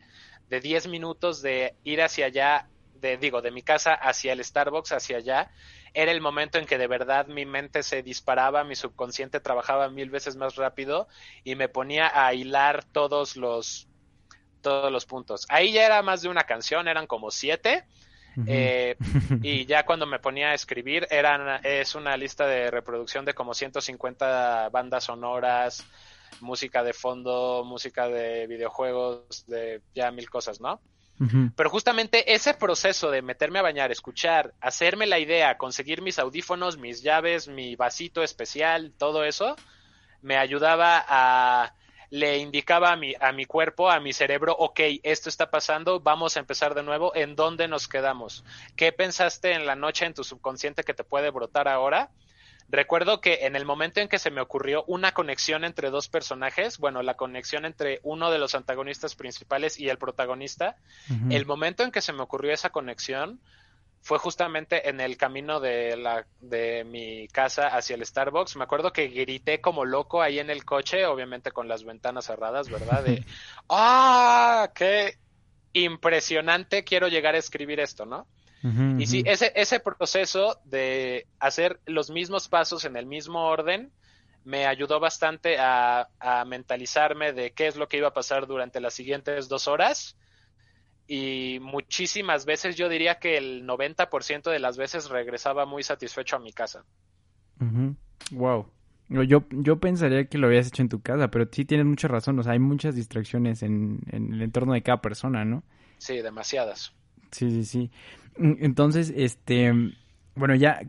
[0.50, 2.68] de 10 minutos de ir hacia allá,
[3.00, 5.52] de digo, de mi casa hacia el Starbucks, hacia allá,
[5.94, 10.10] era el momento en que de verdad mi mente se disparaba, mi subconsciente trabajaba mil
[10.10, 11.08] veces más rápido
[11.44, 13.88] y me ponía a hilar todos los
[14.62, 15.46] todos los puntos.
[15.50, 17.86] Ahí ya era más de una canción, eran como siete.
[18.46, 18.96] Eh,
[19.42, 23.54] y ya cuando me ponía a escribir, eran, es una lista de reproducción de como
[23.54, 25.86] 150 bandas sonoras,
[26.42, 30.80] música de fondo, música de videojuegos, de ya mil cosas, ¿no?
[31.56, 36.78] Pero justamente ese proceso de meterme a bañar, escuchar, hacerme la idea, conseguir mis audífonos,
[36.78, 39.58] mis llaves, mi vasito especial, todo eso,
[40.22, 41.74] me ayudaba a
[42.12, 46.38] le indicaba a mi, a mi cuerpo, a mi cerebro, ok, esto está pasando, vamos
[46.38, 48.44] a empezar de nuevo, ¿en dónde nos quedamos?
[48.76, 52.10] ¿Qué pensaste en la noche en tu subconsciente que te puede brotar ahora?
[52.72, 56.78] Recuerdo que en el momento en que se me ocurrió una conexión entre dos personajes,
[56.78, 60.78] bueno, la conexión entre uno de los antagonistas principales y el protagonista,
[61.32, 63.42] el momento en que se me ocurrió esa conexión
[64.02, 68.56] fue justamente en el camino de la de mi casa hacia el Starbucks.
[68.56, 72.70] Me acuerdo que grité como loco ahí en el coche, obviamente con las ventanas cerradas,
[72.70, 73.04] ¿verdad?
[73.04, 73.26] De
[73.70, 74.72] ¡Ah!
[74.76, 75.16] ¡Qué
[75.74, 76.84] impresionante!
[76.84, 78.28] Quiero llegar a escribir esto, ¿no?
[78.62, 83.92] Y sí, ese, ese proceso de hacer los mismos pasos en el mismo orden
[84.44, 88.82] me ayudó bastante a, a mentalizarme de qué es lo que iba a pasar durante
[88.82, 90.18] las siguientes dos horas.
[91.08, 96.40] Y muchísimas veces, yo diría que el 90% de las veces regresaba muy satisfecho a
[96.40, 96.84] mi casa.
[98.32, 98.72] Wow.
[99.10, 102.38] Yo, yo pensaría que lo habías hecho en tu casa, pero sí tienes mucha razón.
[102.38, 105.64] O sea, hay muchas distracciones en, en el entorno de cada persona, ¿no?
[105.98, 106.94] Sí, demasiadas.
[107.32, 107.92] Sí, sí, sí.
[108.38, 109.72] Mm, Entonces, este,
[110.36, 110.82] bueno, ya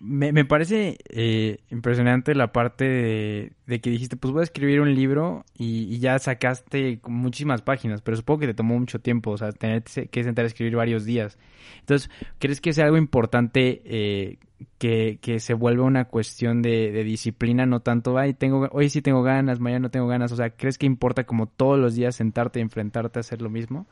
[0.00, 4.80] me, me parece eh, impresionante la parte de, de que dijiste, pues voy a escribir
[4.80, 9.32] un libro y, y ya sacaste muchísimas páginas, pero supongo que te tomó mucho tiempo,
[9.32, 11.38] o sea, tener que sentar a escribir varios días.
[11.80, 14.38] Entonces, ¿crees que sea algo importante eh,
[14.78, 19.02] que, que se vuelva una cuestión de, de disciplina, no tanto, ay, tengo, hoy sí
[19.02, 22.16] tengo ganas, mañana no tengo ganas, o sea, ¿crees que importa como todos los días
[22.16, 23.86] sentarte y enfrentarte a hacer lo mismo?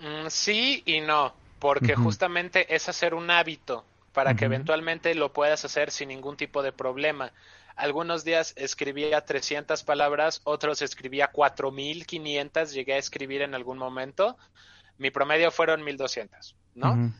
[0.00, 5.64] Mm, sí y no, porque justamente es hacer un hábito para que eventualmente lo puedas
[5.64, 7.32] hacer sin ningún tipo de problema.
[7.76, 14.36] Algunos días escribía 300 palabras, otros escribía 4500, llegué a escribir en algún momento.
[14.96, 17.12] Mi promedio fueron 1200, ¿no?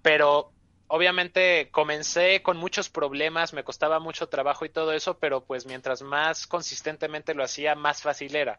[0.00, 0.52] Pero
[0.88, 6.00] obviamente comencé con muchos problemas, me costaba mucho trabajo y todo eso, pero pues mientras
[6.00, 8.58] más consistentemente lo hacía, más fácil era.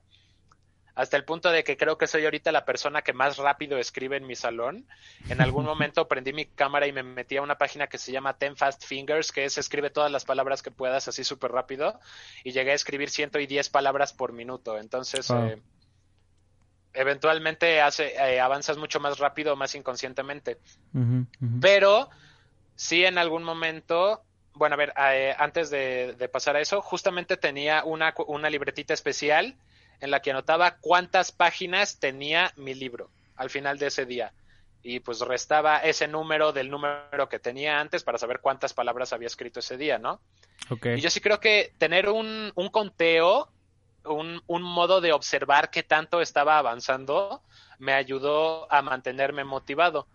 [0.97, 4.17] Hasta el punto de que creo que soy ahorita la persona que más rápido escribe
[4.17, 4.87] en mi salón.
[5.29, 8.33] En algún momento prendí mi cámara y me metí a una página que se llama
[8.39, 11.99] Ten Fast Fingers, que es escribe todas las palabras que puedas así súper rápido.
[12.43, 14.79] Y llegué a escribir 110 palabras por minuto.
[14.79, 15.61] Entonces, eh,
[16.93, 20.57] eventualmente hace, eh, avanzas mucho más rápido, más inconscientemente.
[21.61, 22.09] Pero
[22.75, 24.23] sí en algún momento,
[24.55, 28.95] bueno, a ver, eh, antes de, de pasar a eso, justamente tenía una, una libretita
[28.95, 29.55] especial
[29.99, 34.33] en la que anotaba cuántas páginas tenía mi libro al final de ese día.
[34.83, 39.27] Y pues restaba ese número del número que tenía antes para saber cuántas palabras había
[39.27, 40.21] escrito ese día, ¿no?
[40.97, 43.49] Y yo sí creo que tener un, un conteo,
[44.05, 47.41] un, un modo de observar qué tanto estaba avanzando,
[47.79, 50.07] me ayudó a mantenerme motivado.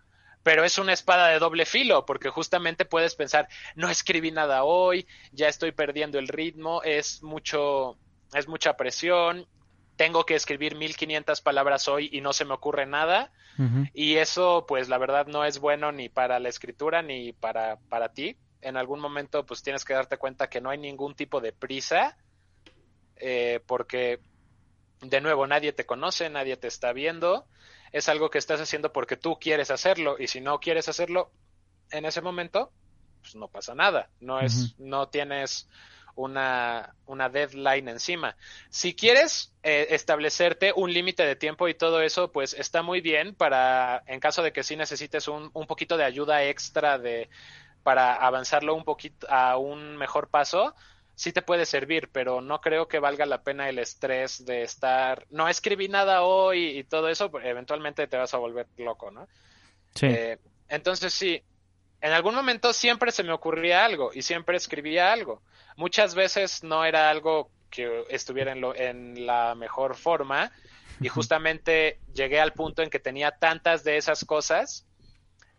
[0.42, 5.06] Pero es una espada de doble filo, porque justamente puedes pensar, no escribí nada hoy,
[5.30, 7.96] ya estoy perdiendo el ritmo, es mucho,
[8.34, 9.46] es mucha presión,
[10.02, 13.30] tengo que escribir 1500 palabras hoy y no se me ocurre nada.
[13.94, 18.12] Y eso, pues la verdad, no es bueno ni para la escritura ni para, para
[18.12, 18.36] ti.
[18.62, 22.16] en algún momento pues tienes que darte cuenta que no hay ningún tipo de prisa,
[23.14, 24.18] eh, porque
[25.02, 27.46] de nuevo nadie te conoce, nadie te está viendo,
[27.92, 31.30] es algo que estás haciendo porque tú quieres hacerlo y si no quieres hacerlo
[31.92, 32.72] en ese momento,
[33.20, 35.68] pues no pasa nada, no es, no tienes
[36.14, 38.36] una, una deadline encima.
[38.70, 43.34] Si quieres eh, establecerte un límite de tiempo y todo eso, pues está muy bien
[43.34, 47.28] para, en caso de que sí necesites un, un poquito de ayuda extra de,
[47.82, 50.74] para avanzarlo un poquito a un mejor paso,
[51.14, 55.26] sí te puede servir, pero no creo que valga la pena el estrés de estar,
[55.30, 59.28] no escribí nada hoy y todo eso, eventualmente te vas a volver loco, ¿no?
[59.94, 60.06] Sí.
[60.06, 60.38] Eh,
[60.68, 61.42] entonces sí,
[62.02, 65.40] en algún momento siempre se me ocurría algo y siempre escribía algo.
[65.76, 70.50] Muchas veces no era algo que estuviera en, lo, en la mejor forma
[71.00, 74.84] y justamente llegué al punto en que tenía tantas de esas cosas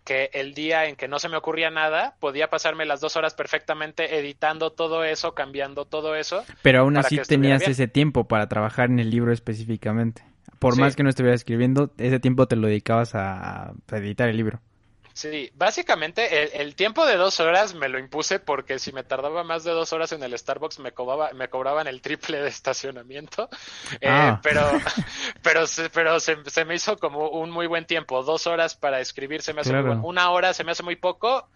[0.04, 3.34] que el día en que no se me ocurría nada, podía pasarme las dos horas
[3.34, 6.44] perfectamente editando todo eso, cambiando todo eso.
[6.62, 10.24] Pero aún así tenías ese tiempo para trabajar en el libro específicamente.
[10.60, 14.36] Por más que no estuvieras escribiendo, ese tiempo te lo dedicabas a, a editar el
[14.36, 14.62] libro.
[15.14, 19.64] Sí, básicamente el, tiempo de dos horas me lo impuse porque si me tardaba más
[19.64, 23.48] de dos horas en el Starbucks me, cobraba, me cobraban el triple de estacionamiento.
[24.02, 24.40] Eh, ah.
[24.42, 24.62] pero
[25.44, 28.24] pero, se, pero se, me hizo como un muy buen tiempo.
[28.24, 30.02] Dos horas para escribir se me hace muy bueno.
[30.04, 31.48] Una hora se me hace muy poco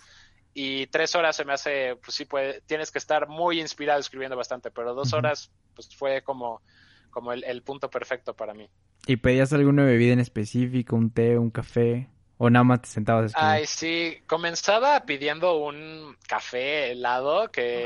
[0.54, 4.38] y tres horas se me hace, pues sí, puede, tienes que estar muy inspirado escribiendo
[4.38, 6.62] bastante, pero dos horas pues fue como,
[7.10, 8.70] como el, el punto perfecto para mí.
[9.08, 12.08] ¿Y pedías alguna bebida en específico, un té, un café?
[12.38, 13.52] ¿O nada más te sentabas a escribir?
[13.52, 17.86] Ay, sí, comenzaba pidiendo un café helado que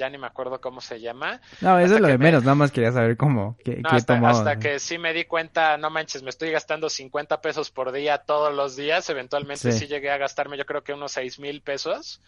[0.00, 1.40] ya ni me acuerdo cómo se llama.
[1.60, 4.78] No, eso es lo de menos, nada más quería saber cómo, qué, hasta, hasta que
[4.78, 8.76] sí me di cuenta, no manches, me estoy gastando 50 pesos por día todos los
[8.76, 12.20] días, eventualmente sí, llegué a gastarme yo creo que unos 6 mil pesos.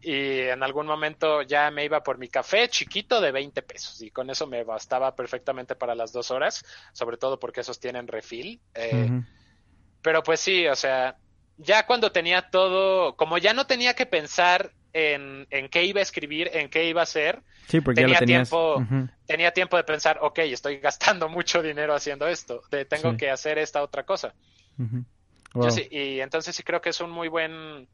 [0.00, 4.00] Y en algún momento ya me iba por mi café chiquito de 20 pesos.
[4.02, 8.08] Y con eso me bastaba perfectamente para las dos horas, sobre todo porque esos tienen
[8.08, 8.60] refil.
[8.74, 9.22] Eh,
[10.02, 11.16] pero pues sí, o sea,
[11.56, 16.02] ya cuando tenía todo, como ya no tenía que pensar en, en qué iba a
[16.02, 18.84] escribir, en qué iba a hacer, sí, porque tenía, tiempo,
[19.26, 23.58] tenía tiempo de pensar, ok, estoy gastando mucho dinero haciendo esto, de, tengo que hacer
[23.58, 24.34] esta otra cosa.
[25.70, 27.88] sí, y entonces sí creo que es un muy buen,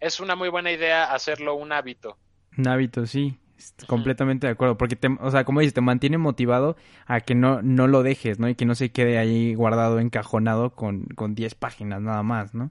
[0.00, 2.18] es una muy buena idea hacerlo un hábito.
[2.56, 3.38] Un hábito, sí.
[3.86, 7.60] Completamente de acuerdo, porque, te, o sea, como dices, te mantiene motivado a que no,
[7.62, 8.48] no lo dejes, ¿no?
[8.48, 12.70] Y que no se quede ahí guardado, encajonado con, con 10 páginas nada más, ¿no?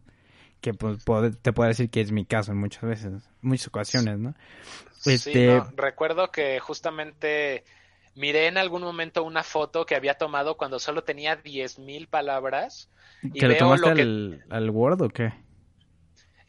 [0.61, 1.03] Que pues,
[1.41, 4.33] te puedo decir que es mi caso en muchas veces, muchas ocasiones, ¿no?
[5.05, 5.61] Este...
[5.75, 7.63] recuerdo que justamente
[8.15, 12.89] miré en algún momento una foto que había tomado cuando solo tenía 10.000 palabras.
[13.21, 15.33] Y ¿Que lo tomaste al, al Word o qué?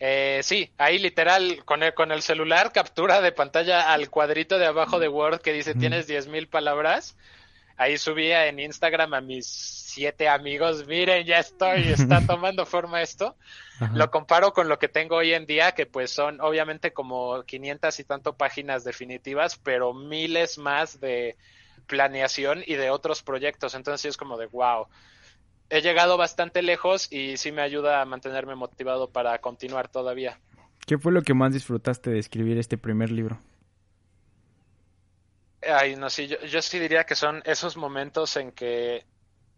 [0.01, 4.67] Eh, sí, ahí literal, con el, con el celular, captura de pantalla al cuadrito de
[4.67, 7.17] abajo de Word que dice tienes diez mil palabras.
[7.77, 13.37] Ahí subía en Instagram a mis siete amigos, miren, ya estoy, está tomando forma esto.
[13.95, 17.99] Lo comparo con lo que tengo hoy en día, que pues son obviamente como 500
[18.01, 21.37] y tanto páginas definitivas, pero miles más de
[21.87, 23.75] planeación y de otros proyectos.
[23.75, 24.87] Entonces es como de wow
[25.71, 30.41] he llegado bastante lejos y sí me ayuda a mantenerme motivado para continuar todavía.
[30.87, 33.41] ¿Qué fue lo que más disfrutaste de escribir este primer libro?
[35.63, 39.05] Ay, no, sí, yo, yo sí diría que son esos momentos en que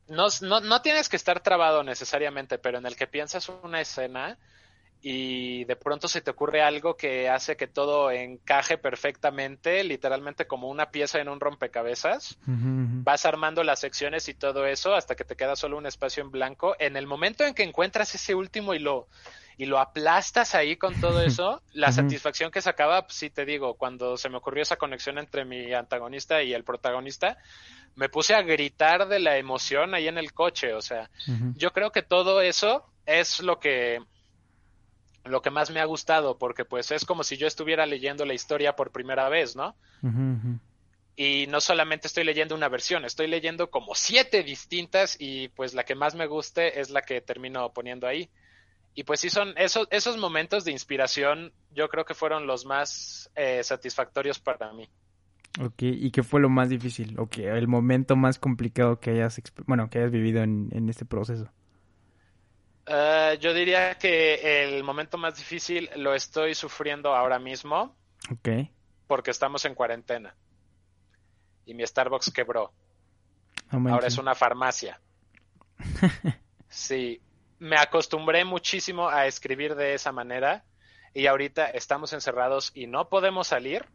[0.08, 4.38] no, no, no tienes que estar trabado necesariamente, pero en el que piensas una escena
[5.03, 10.68] y de pronto se te ocurre algo que hace que todo encaje perfectamente, literalmente como
[10.68, 12.38] una pieza en un rompecabezas.
[12.46, 16.30] Vas armando las secciones y todo eso hasta que te queda solo un espacio en
[16.30, 16.76] blanco.
[16.78, 19.09] En el momento en que encuentras ese último y lo
[19.57, 23.74] y lo aplastas ahí con todo eso, la satisfacción que sacaba, pues, sí te digo,
[23.74, 27.36] cuando se me ocurrió esa conexión entre mi antagonista y el protagonista,
[27.94, 31.11] me puse a gritar de la emoción ahí en el coche, o sea,
[31.57, 33.98] yo creo que todo eso es lo que
[35.25, 38.35] lo que más me ha gustado, porque pues es como si yo estuviera leyendo la
[38.35, 39.75] historia por primera vez, ¿no?
[41.16, 45.85] Y no solamente estoy leyendo una versión, estoy leyendo como siete distintas y pues la
[45.85, 48.31] que más me guste es la que termino poniendo ahí.
[48.95, 53.31] Y pues sí son esos, esos momentos de inspiración, yo creo que fueron los más
[53.37, 54.89] eh, satisfactorios para mí.
[55.61, 57.18] Ok, ¿y qué fue lo más difícil?
[57.18, 61.05] ¿O qué, el momento más complicado que hayas, bueno, que hayas vivido en, en este
[61.05, 61.51] proceso?
[62.93, 67.95] Eh, yo diría que el momento más difícil lo estoy sufriendo ahora mismo.
[68.32, 68.49] Ok.
[69.07, 70.34] Porque estamos en cuarentena.
[71.66, 72.72] Y mi Starbucks quebró.
[73.70, 75.01] ahora es una farmacia.
[76.68, 77.22] sí.
[77.61, 80.64] Me acostumbré muchísimo a escribir de esa manera.
[81.14, 83.86] y ahorita estamos encerrados y no podemos salir.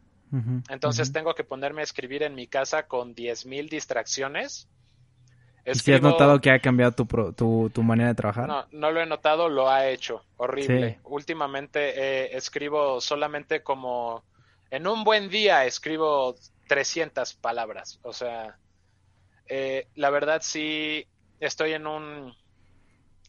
[0.69, 4.69] Entonces tengo que ponerme a escribir en mi casa con 10.000 distracciones.
[5.65, 8.47] ¿Y si has notado que ha cambiado tu, tu, manera de trabajar?
[8.47, 10.23] No, no lo he notado, lo ha hecho.
[10.37, 10.99] Horrible.
[11.03, 14.23] Últimamente eh, escribo solamente como...
[14.69, 16.35] En un buen día escribo
[16.67, 17.99] 300 palabras.
[18.03, 18.57] O sea,
[19.47, 21.07] eh, la verdad sí
[21.39, 22.33] estoy en un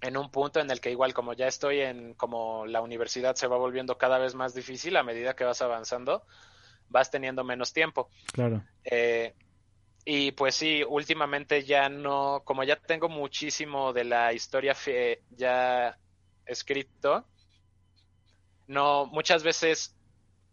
[0.03, 3.47] en un punto en el que igual como ya estoy en como la universidad se
[3.47, 6.23] va volviendo cada vez más difícil a medida que vas avanzando
[6.89, 9.35] vas teniendo menos tiempo claro eh,
[10.09, 15.99] y pues sí últimamente ya no como ya tengo muchísimo de la historia fe, ya
[16.47, 17.27] escrito
[18.69, 19.97] no muchas veces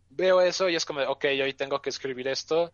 [0.09, 2.73] veo eso y es como ok hoy tengo que escribir esto.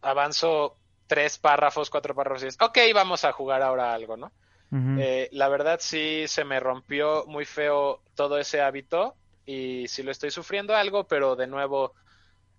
[0.00, 4.32] Avanzo tres párrafos cuatro párrafos y es ok vamos a jugar ahora algo no
[4.70, 9.14] eh, la verdad sí se me rompió muy feo todo ese hábito
[9.46, 11.94] y sí lo estoy sufriendo algo, pero de nuevo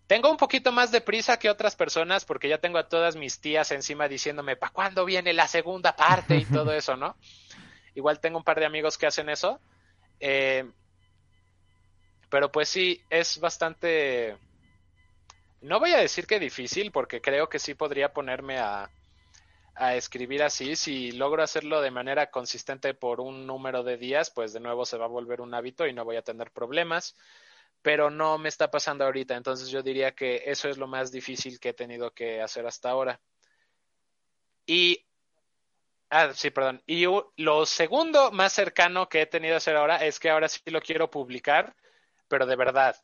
[0.10, 3.39] tengo un poquito más de prisa que otras personas porque ya tengo a todas mis
[3.39, 6.36] tías encima diciéndome, ¿para cuándo viene la segunda parte?
[6.36, 7.16] y todo eso, ¿no?
[7.93, 9.62] Igual tengo un par de amigos que hacen eso.
[10.20, 10.68] Eh,
[12.28, 14.36] pero pues sí, es bastante...
[15.62, 18.89] No voy a decir que difícil porque creo que sí podría ponerme a,
[19.76, 24.53] a escribir así, si logro hacerlo de manera consistente por un número de días, pues
[24.53, 27.16] de nuevo se va a volver un hábito y no voy a tener problemas,
[27.82, 31.59] pero no me está pasando ahorita, entonces yo diría que eso es lo más difícil
[31.59, 33.19] que he tenido que hacer hasta ahora.
[34.65, 35.05] Y,
[36.09, 37.05] ah, sí, perdón, y
[37.38, 40.82] lo segundo más cercano que he tenido que hacer ahora es que ahora sí lo
[40.82, 41.75] quiero publicar,
[42.27, 42.95] pero de verdad,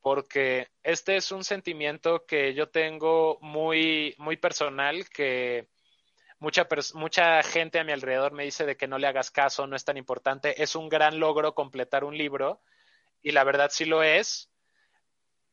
[0.00, 5.68] porque este es un sentimiento que yo tengo muy, muy personal, que
[6.40, 9.76] mucha, mucha gente a mi alrededor me dice de que no le hagas caso, no
[9.76, 12.60] es tan importante, es un gran logro completar un libro,
[13.22, 14.50] y la verdad sí lo es,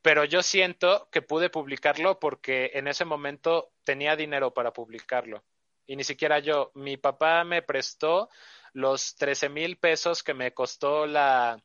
[0.01, 5.43] pero yo siento que pude publicarlo porque en ese momento tenía dinero para publicarlo.
[5.85, 8.29] Y ni siquiera yo, mi papá me prestó
[8.73, 11.61] los 13 mil pesos que me costó la,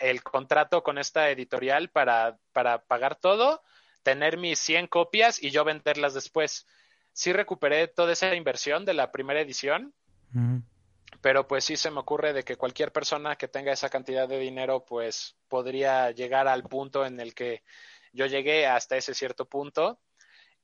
[0.00, 3.62] el contrato con esta editorial para, para pagar todo,
[4.02, 6.66] tener mis 100 copias y yo venderlas después.
[7.12, 9.94] Sí recuperé toda esa inversión de la primera edición,
[11.20, 14.38] pero pues sí se me ocurre de que cualquier persona que tenga esa cantidad de
[14.38, 17.62] dinero pues podría llegar al punto en el que
[18.12, 20.00] yo llegué hasta ese cierto punto.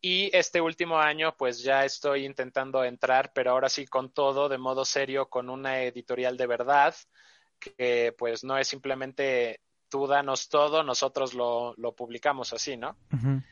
[0.01, 4.59] Y este último año pues ya estoy intentando entrar, pero ahora sí con todo, de
[4.59, 6.95] modo serio, con una editorial de verdad
[7.61, 12.97] que pues no es simplemente tú danos todo, nosotros lo, lo publicamos así, ¿no?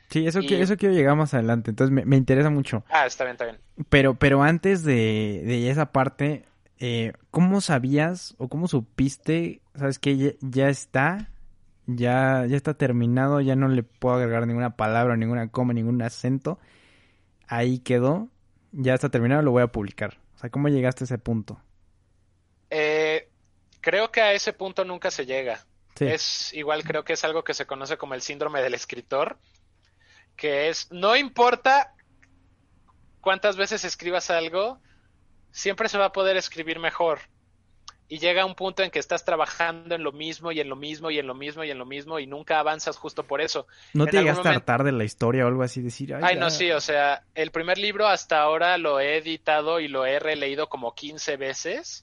[0.09, 2.82] Sí, eso, que, eso quiero llegar más adelante, entonces me, interesa mucho.
[2.88, 3.59] Ah, está bien, está bien.
[3.90, 6.46] Pero, pero antes de, de esa parte,
[6.81, 11.31] eh, ¿cómo sabías o cómo supiste, sabes que ya, está,
[11.87, 16.59] ya, ya está terminado, ya no le puedo agregar ninguna palabra, ninguna coma, ningún acento,
[17.47, 18.28] ahí quedó,
[18.72, 20.18] ya está terminado, lo voy a publicar.
[20.35, 21.61] O sea, ¿cómo llegaste a ese punto?
[22.70, 23.31] Eh,
[23.81, 25.64] Creo que a ese punto nunca se llega.
[25.99, 29.39] Es igual, creo que es algo que se conoce como el síndrome del escritor,
[30.35, 31.95] que es, no importa
[33.20, 34.81] cuántas veces escribas algo,
[35.53, 37.20] siempre se va a poder escribir mejor.
[38.09, 41.12] Y llega un punto en que estás trabajando en lo mismo y en lo mismo
[41.12, 43.68] y en lo mismo y en lo mismo y nunca avanzas justo por eso.
[43.92, 45.80] ¿No te llegaste a hartar de la historia o algo así?
[45.80, 49.86] Decir, ay, no, sí, o sea, el primer libro hasta ahora lo he editado y
[49.86, 52.03] lo he releído como 15 veces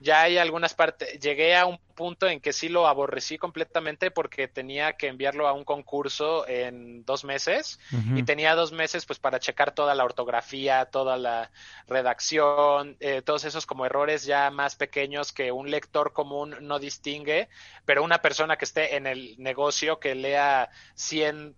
[0.00, 4.48] ya hay algunas partes, llegué a un punto en que sí lo aborrecí completamente porque
[4.48, 7.78] tenía que enviarlo a un concurso en dos meses
[8.14, 11.50] y tenía dos meses pues para checar toda la ortografía, toda la
[11.86, 17.48] redacción, eh, todos esos como errores ya más pequeños que un lector común no distingue,
[17.84, 21.54] pero una persona que esté en el negocio que lea 100,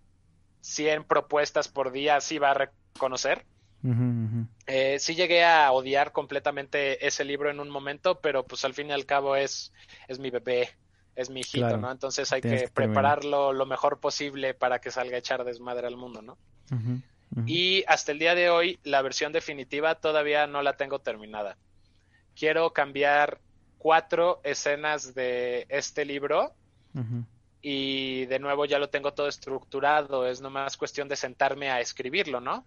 [0.61, 3.45] 100 propuestas por día sí va a reconocer.
[4.65, 8.89] Eh, sí llegué a odiar completamente ese libro en un momento, pero pues al fin
[8.89, 9.71] y al cabo es,
[10.07, 10.69] es mi bebé,
[11.15, 11.91] es mi hijito, ¿no?
[11.91, 16.21] Entonces hay que prepararlo lo mejor posible para que salga a echar desmadre al mundo,
[16.21, 16.37] ¿no?
[17.45, 21.57] Y hasta el día de hoy la versión definitiva todavía no la tengo terminada.
[22.35, 23.39] Quiero cambiar
[23.77, 26.53] cuatro escenas de este libro
[27.61, 32.41] y de nuevo ya lo tengo todo estructurado, es nomás cuestión de sentarme a escribirlo,
[32.41, 32.65] ¿no?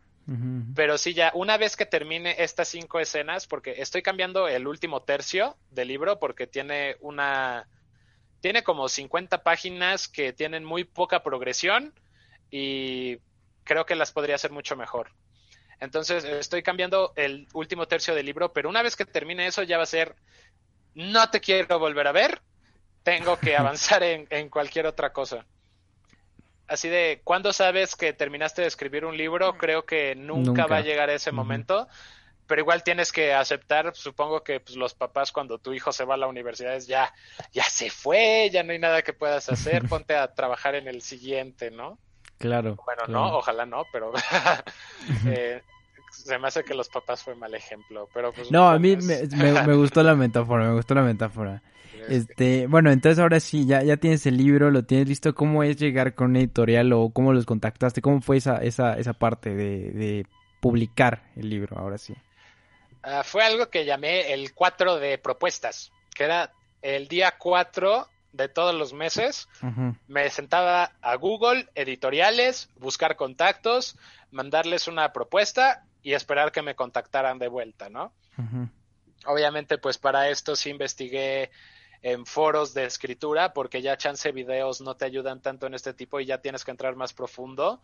[0.76, 5.02] Pero sí, ya una vez que termine estas cinco escenas, porque estoy cambiando el último
[5.02, 7.66] tercio del libro porque tiene una...
[8.40, 11.92] Tiene como 50 páginas que tienen muy poca progresión
[12.50, 13.18] y
[13.64, 15.10] creo que las podría hacer mucho mejor.
[15.80, 19.78] Entonces estoy cambiando el último tercio del libro, pero una vez que termine eso ya
[19.78, 20.14] va a ser,
[20.94, 22.40] no te quiero volver a ver,
[23.02, 25.46] tengo que avanzar en, en cualquier otra cosa.
[26.70, 29.58] Así de, ¿cuándo sabes que terminaste de escribir un libro?
[29.58, 31.88] Creo que nunca, va a llegar ese momento
[32.50, 36.14] pero igual tienes que aceptar, supongo que pues, los papás cuando tu hijo se va
[36.14, 37.14] a la universidad es ya,
[37.52, 41.00] ya se fue, ya no hay nada que puedas hacer, ponte a trabajar en el
[41.00, 41.96] siguiente, ¿no?
[42.38, 42.76] Claro.
[42.84, 44.12] Bueno, no, ojalá no, pero
[45.28, 45.62] eh,
[46.10, 48.50] se me hace que los papás fue mal ejemplo, pero pues...
[48.50, 51.62] No, a mí me, me, gustó la metáfora, me gustó la metáfora.
[52.08, 55.34] Este, bueno, entonces ahora sí, ya, ya tienes el libro, lo tienes listo.
[55.34, 58.00] ¿Cómo es llegar con un editorial o cómo los contactaste?
[58.00, 60.26] ¿Cómo fue esa, esa, esa parte de, de
[60.60, 62.14] publicar el libro ahora sí?
[63.02, 68.48] Ah, fue algo que llamé el 4 de propuestas, que era el día 4 de
[68.48, 69.48] todos los meses.
[70.06, 73.96] Me sentaba a Google, editoriales, buscar contactos,
[74.30, 78.12] mandarles una propuesta y esperar que me contactaran de vuelta, ¿no?
[79.26, 81.50] Obviamente, pues para esto sí investigué
[82.02, 86.18] en foros de escritura, porque ya chance videos no te ayudan tanto en este tipo
[86.18, 87.80] y ya tienes que entrar más profundo.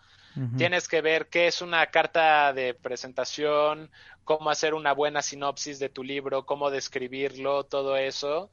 [0.58, 3.90] Tienes que ver qué es una carta de presentación,
[4.24, 8.50] cómo hacer una buena sinopsis de tu libro, cómo describirlo, todo eso.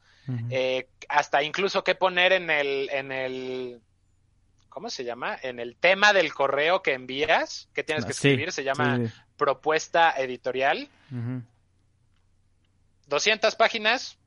[0.50, 3.82] Eh, hasta incluso qué poner en el, en el,
[4.70, 5.38] ¿cómo se llama?
[5.42, 9.00] En el tema del correo que envías, que tienes que ah, escribir, se llama
[9.36, 10.88] propuesta editorial.
[13.08, 14.18] 200 páginas,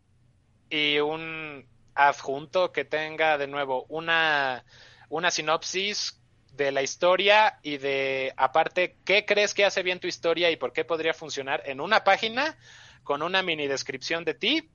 [0.71, 4.65] y un adjunto que tenga de nuevo una,
[5.09, 6.21] una sinopsis
[6.53, 10.73] de la historia y de aparte qué crees que hace bien tu historia y por
[10.73, 12.57] qué podría funcionar en una página
[13.05, 14.69] con una mini descripción de ti,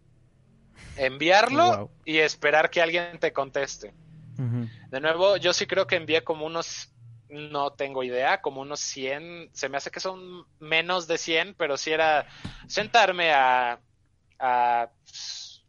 [0.96, 3.94] enviarlo y esperar que alguien te conteste.
[4.90, 6.92] De nuevo, yo sí creo que envié como unos,
[7.30, 11.78] no tengo idea, como unos 100, se me hace que son menos de 100, pero
[11.78, 12.26] sí era
[12.68, 13.80] sentarme a,
[14.40, 14.90] a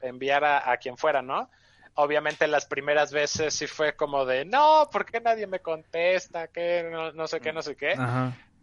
[0.03, 1.51] enviar a, quien fuera, ¿no?
[1.95, 6.49] Obviamente las primeras veces sí fue como de, no, ¿por qué nadie me contesta?
[6.49, 6.91] ¿Qué?
[7.15, 7.95] No, sé qué, no sé qué.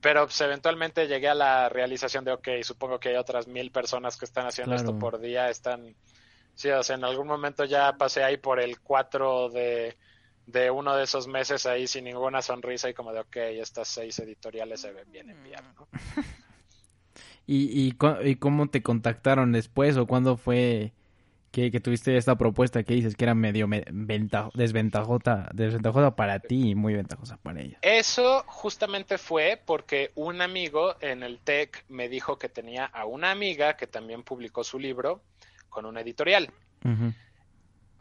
[0.01, 4.17] Pero pues, eventualmente llegué a la realización de, ok, supongo que hay otras mil personas
[4.17, 5.95] que están haciendo esto por día, están...
[6.55, 9.97] Sí, o sea, en algún momento ya pasé ahí por el 4 de,
[10.45, 14.19] de uno de esos meses ahí sin ninguna sonrisa y como de, ok, estas seis
[14.19, 15.87] editoriales se ven bien enviar, ¿no?
[17.45, 20.93] ¿Y, y, y cómo te contactaron después o cuándo fue
[21.51, 26.93] que, tuviste esta propuesta que dices que era medio desventajota, desventajota para ti y muy
[26.93, 27.79] ventajosa para ella.
[27.81, 33.31] Eso justamente fue porque un amigo en el TEC me dijo que tenía a una
[33.31, 35.21] amiga que también publicó su libro
[35.69, 36.51] con una editorial.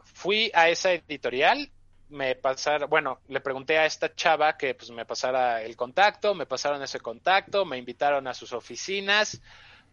[0.03, 1.71] Fui a esa editorial,
[2.09, 6.45] me pasaron, bueno, le pregunté a esta chava que pues me pasara el contacto, me
[6.45, 9.41] pasaron ese contacto, me invitaron a sus oficinas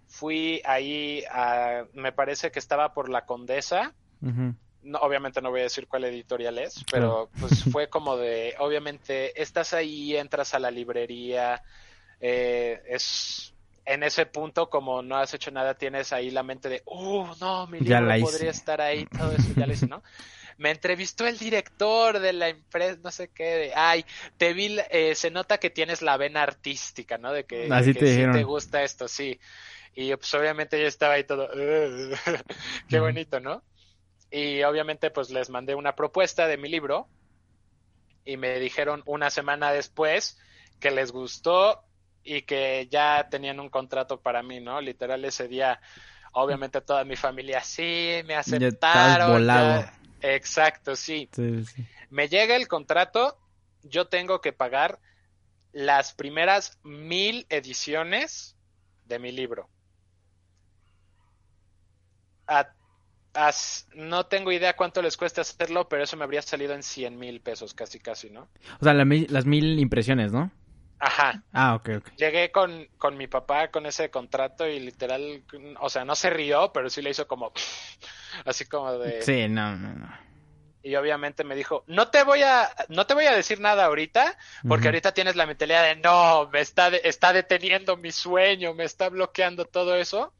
[0.06, 3.94] fui ahí a, me parece que estaba por la Condesa.
[4.20, 9.40] no, obviamente no voy a decir cuál editorial es, pero pues fue como de, obviamente,
[9.40, 11.62] estás ahí, entras a la librería,
[12.20, 13.52] eh, es
[13.84, 17.66] en ese punto, como no has hecho nada, tienes ahí la mente de, uh, no,
[17.68, 20.02] mi libro podría estar ahí, todo eso ya lo hice, ¿no?
[20.58, 24.04] me entrevistó el director de la empresa, no sé qué, de, ay,
[24.36, 27.32] te vi, eh, se nota que tienes la vena artística, ¿no?
[27.32, 29.38] De que, Así te, te gusta esto, sí.
[29.98, 31.48] Y pues obviamente yo estaba ahí todo,
[32.88, 33.64] qué bonito, ¿no?
[34.30, 37.08] Y obviamente pues les mandé una propuesta de mi libro
[38.22, 40.38] y me dijeron una semana después
[40.80, 41.82] que les gustó
[42.22, 44.82] y que ya tenían un contrato para mí, ¿no?
[44.82, 45.80] Literal ese día,
[46.32, 49.32] obviamente toda mi familia sí, me aceptaron.
[49.32, 49.86] volado.
[50.20, 51.30] exacto, sí.
[52.10, 53.38] Me llega el contrato,
[53.82, 55.00] yo tengo que pagar
[55.72, 58.58] las primeras mil ediciones
[59.06, 59.70] de mi libro
[63.94, 67.40] no tengo idea cuánto les cuesta hacerlo, pero eso me habría salido en 100 mil
[67.40, 68.48] pesos, casi, casi, ¿no?
[68.80, 70.50] O sea, las mil impresiones, ¿no?
[70.98, 71.42] Ajá.
[71.52, 72.08] Ah, ok, ok.
[72.16, 75.44] Llegué con, con mi papá con ese contrato y literal,
[75.80, 77.52] o sea, no se rió, pero sí le hizo como,
[78.44, 79.22] así como de...
[79.22, 80.26] Sí, no, no, no.
[80.82, 84.38] Y obviamente me dijo, no te voy a, no te voy a decir nada ahorita,
[84.68, 89.08] porque ahorita tienes la mentalidad de, no, me está, está deteniendo mi sueño, me está
[89.08, 90.32] bloqueando todo eso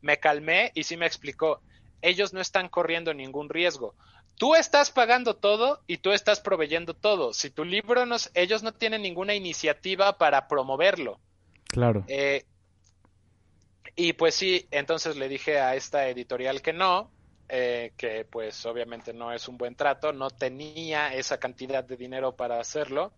[0.00, 1.60] me calmé y sí me explicó,
[2.02, 3.94] ellos no están corriendo ningún riesgo.
[4.36, 7.32] Tú estás pagando todo y tú estás proveyendo todo.
[7.32, 11.18] Si tu libro no, ellos no tienen ninguna iniciativa para promoverlo.
[11.66, 12.04] Claro.
[12.06, 12.44] Eh,
[13.96, 17.10] y pues sí, entonces le dije a esta editorial que no,
[17.48, 22.36] eh, que pues obviamente no es un buen trato, no tenía esa cantidad de dinero
[22.36, 23.12] para hacerlo.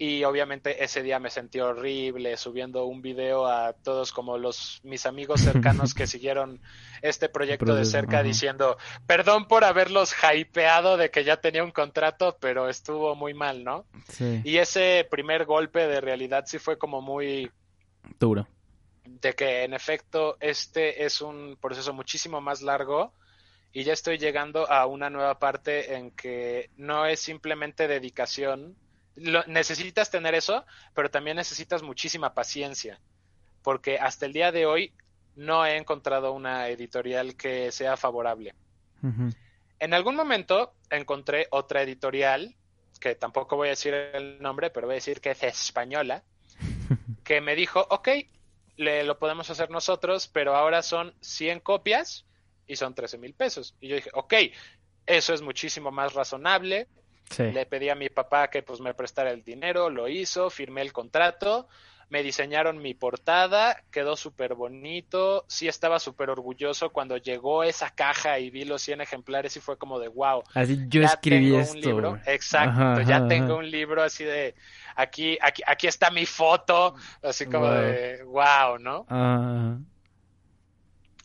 [0.00, 5.06] Y obviamente ese día me sentí horrible subiendo un video a todos como los mis
[5.06, 6.60] amigos cercanos que siguieron
[7.02, 8.76] este proyecto de cerca diciendo,
[9.06, 13.86] perdón por haberlos hypeado de que ya tenía un contrato, pero estuvo muy mal, ¿no?
[14.08, 14.40] Sí.
[14.44, 17.50] Y ese primer golpe de realidad sí fue como muy
[18.20, 18.46] duro.
[19.04, 23.12] De que en efecto este es un proceso muchísimo más largo
[23.72, 28.76] y ya estoy llegando a una nueva parte en que no es simplemente dedicación,
[29.46, 30.64] necesitas tener eso,
[30.94, 33.00] pero también necesitas muchísima paciencia,
[33.62, 34.92] porque hasta el día de hoy
[35.36, 38.54] no he encontrado una editorial que sea favorable.
[39.78, 42.56] En algún momento encontré otra editorial,
[43.00, 46.24] que tampoco voy a decir el nombre, pero voy a decir que es española,
[47.24, 48.08] que me dijo, ok,
[48.76, 52.24] le, lo podemos hacer nosotros, pero ahora son 100 copias
[52.66, 53.76] y son 13 mil pesos.
[53.80, 54.34] Y yo dije, ok,
[55.06, 56.88] eso es muchísimo más razonable,
[57.36, 60.92] le pedí a mi papá que pues me prestara el dinero, lo hizo, firmé el
[60.92, 61.68] contrato,
[62.10, 68.38] me diseñaron mi portada, quedó súper bonito, sí estaba súper orgulloso cuando llegó esa caja
[68.38, 70.42] y vi los 100 ejemplares y fue como de wow.
[70.54, 71.74] Así yo escribí esto.
[71.74, 72.18] Un libro.
[72.24, 74.54] Exacto, ya tengo un libro así de
[74.96, 79.06] aquí, aquí, aquí está mi foto, así como de wow, ¿no?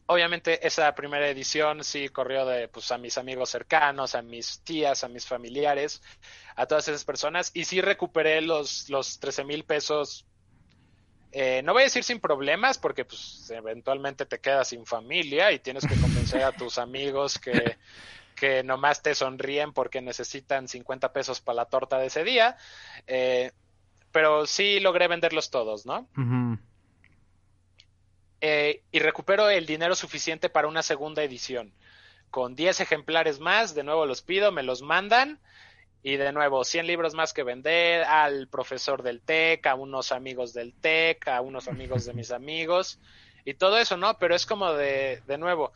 [0.06, 5.04] Obviamente esa primera edición sí corrió de pues a mis amigos cercanos, a mis tías,
[5.04, 6.02] a mis familiares,
[6.56, 10.26] a todas esas personas y sí recuperé los, los 13 mil pesos.
[11.32, 15.60] Eh, no voy a decir sin problemas porque pues eventualmente te quedas sin familia y
[15.60, 17.78] tienes que convencer a tus amigos que,
[18.36, 22.58] que nomás te sonríen porque necesitan 50 pesos para la torta de ese día.
[23.08, 23.52] Eh,
[24.12, 26.08] pero sí logré venderlos todos, ¿no?
[28.46, 31.72] Eh, y recupero el dinero suficiente para una segunda edición.
[32.30, 35.40] Con 10 ejemplares más, de nuevo los pido, me los mandan
[36.04, 40.54] y de nuevo 100 libros más que vender al profesor del TEC, a unos amigos
[40.54, 43.00] del TEC, a unos amigos de mis amigos
[43.46, 44.18] y todo eso, ¿no?
[44.18, 45.72] Pero es como de, de nuevo,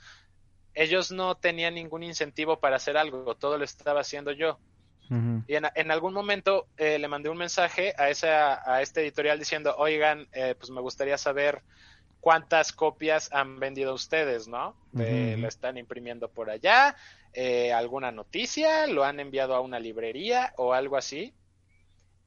[0.74, 4.60] ellos no tenían ningún incentivo para hacer algo, todo lo estaba haciendo yo.
[5.48, 9.74] Y en, algún momento eh, le mandé un mensaje a, esa, a este editorial diciendo,
[9.78, 11.64] oigan, eh, pues me gustaría saber
[12.20, 14.76] cuántas copias han vendido ustedes, ¿no?
[14.94, 16.96] lo están imprimiendo por allá,
[17.34, 21.34] eh, alguna noticia, lo han enviado a una librería o algo así.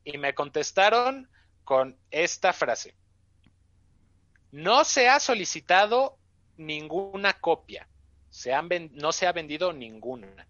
[0.05, 1.29] Y me contestaron
[1.65, 2.95] con esta frase.
[4.53, 6.17] No se ha solicitado
[6.57, 7.89] ninguna copia.
[8.31, 10.47] Se han no se ha vendido ninguna.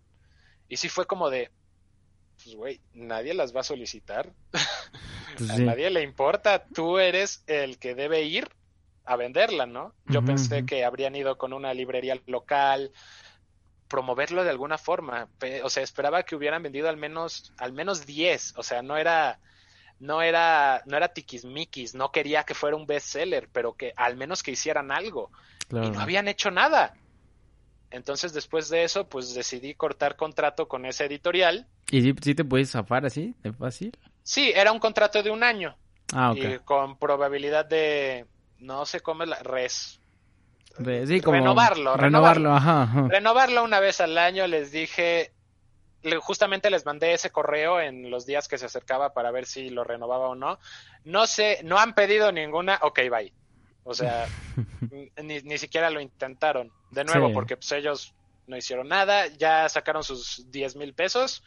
[0.69, 1.51] Y sí fue como de,
[2.43, 4.33] pues güey, nadie las va a solicitar.
[5.37, 6.67] Pues a nadie le importa.
[6.75, 8.51] Tú eres el que debe ir
[9.11, 9.93] a venderla, ¿no?
[10.07, 12.93] Yo pensé que habrían ido con una librería local,
[13.89, 15.29] promoverlo de alguna forma.
[15.65, 18.55] O sea, esperaba que hubieran vendido al menos, al menos 10.
[18.57, 19.41] O sea, no era,
[19.99, 24.45] no era, no era tiquismiquis, no quería que fuera un bestseller, pero que al menos
[24.45, 25.33] que hicieran algo.
[25.71, 26.95] Y no habían hecho nada.
[27.91, 31.67] Entonces, después de eso, pues decidí cortar contrato con ese editorial.
[31.91, 33.91] ¿Y si, te puedes zafar así, de fácil?
[34.23, 35.77] Sí, era un contrato de un año.
[36.13, 36.39] Ah, ok.
[36.39, 38.27] Y con probabilidad de,
[38.61, 40.01] no sé cómo es la res.
[41.07, 45.33] sí, como renovarlo, renovarlo, ajá, Renovarlo una vez al año, les dije,
[46.21, 49.85] justamente les mandé ese correo en los días que se acercaba para ver si lo
[49.85, 50.59] renovaba o no.
[51.05, 53.33] No sé, no han pedido ninguna, ok, bye.
[53.85, 54.27] O sea,
[55.23, 56.71] ni, ni, siquiera lo intentaron.
[56.91, 58.15] De nuevo, porque pues, ellos
[58.47, 61.43] no hicieron nada, ya sacaron sus 10 mil pesos,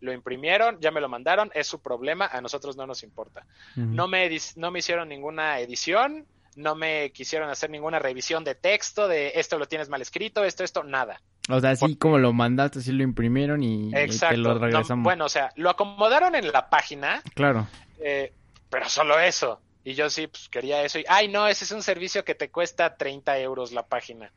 [0.00, 3.46] lo imprimieron, ya me lo mandaron, es su problema, a nosotros no nos importa.
[3.74, 6.26] no, me no me hicieron ninguna edición,
[6.56, 10.64] no me quisieron hacer ninguna revisión de texto, de esto lo tienes mal escrito, esto,
[10.64, 11.20] esto, nada.
[11.48, 15.04] O sea, así como lo mandaste, así lo imprimieron y, te lo regresamos.
[15.04, 17.22] bueno, o sea, lo acomodaron en la página.
[17.34, 17.66] Claro.
[18.00, 18.32] Eh,
[18.70, 19.60] pero solo eso.
[19.84, 20.98] Y yo sí, pues quería eso.
[20.98, 24.32] Y, ay, no, ese es un servicio que te cuesta 30 euros la página.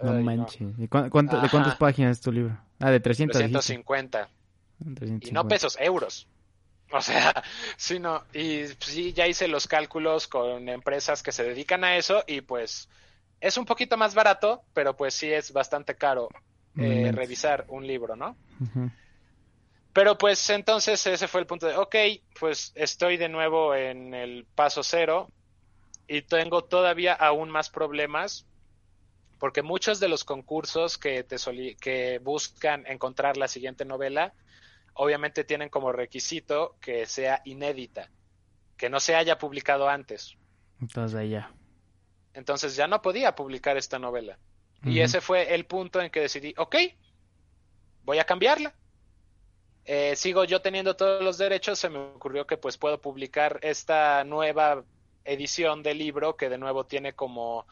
[0.00, 0.76] No manches.
[0.76, 2.58] ¿De cuántas páginas es tu libro?
[2.78, 3.38] Ah, de 300.
[3.38, 4.28] 350.
[5.22, 6.28] Y no pesos, euros.
[6.90, 7.42] O sea,
[7.76, 8.24] sí, no.
[8.32, 12.88] Y sí, ya hice los cálculos con empresas que se dedican a eso y pues
[13.40, 16.28] es un poquito más barato, pero pues sí es bastante caro
[16.78, 18.36] eh, revisar un libro, ¿no?
[19.92, 21.96] Pero pues entonces ese fue el punto de, ok,
[22.38, 25.30] pues estoy de nuevo en el paso cero
[26.06, 28.46] y tengo todavía aún más problemas
[29.38, 31.36] porque muchos de los concursos que, te
[31.80, 34.32] que buscan encontrar la siguiente novela
[34.96, 38.10] obviamente tienen como requisito que sea inédita,
[38.76, 40.36] que no se haya publicado antes.
[40.80, 41.52] Entonces ya.
[42.34, 44.38] Entonces ya no podía publicar esta novela.
[44.84, 46.76] Y ese fue el punto en que decidí, ok,
[48.04, 48.74] voy a cambiarla.
[49.84, 54.24] eh, sigo yo teniendo todos los derechos, se me ocurrió que pues puedo publicar esta
[54.24, 54.84] nueva
[55.24, 57.66] edición del libro que de nuevo tiene como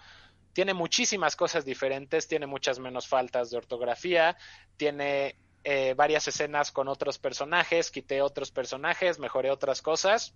[0.52, 4.36] tiene muchísimas cosas diferentes, tiene muchas menos faltas de ortografía,
[4.76, 10.34] tiene eh, varias escenas con otros personajes, quité otros personajes, mejoré otras cosas.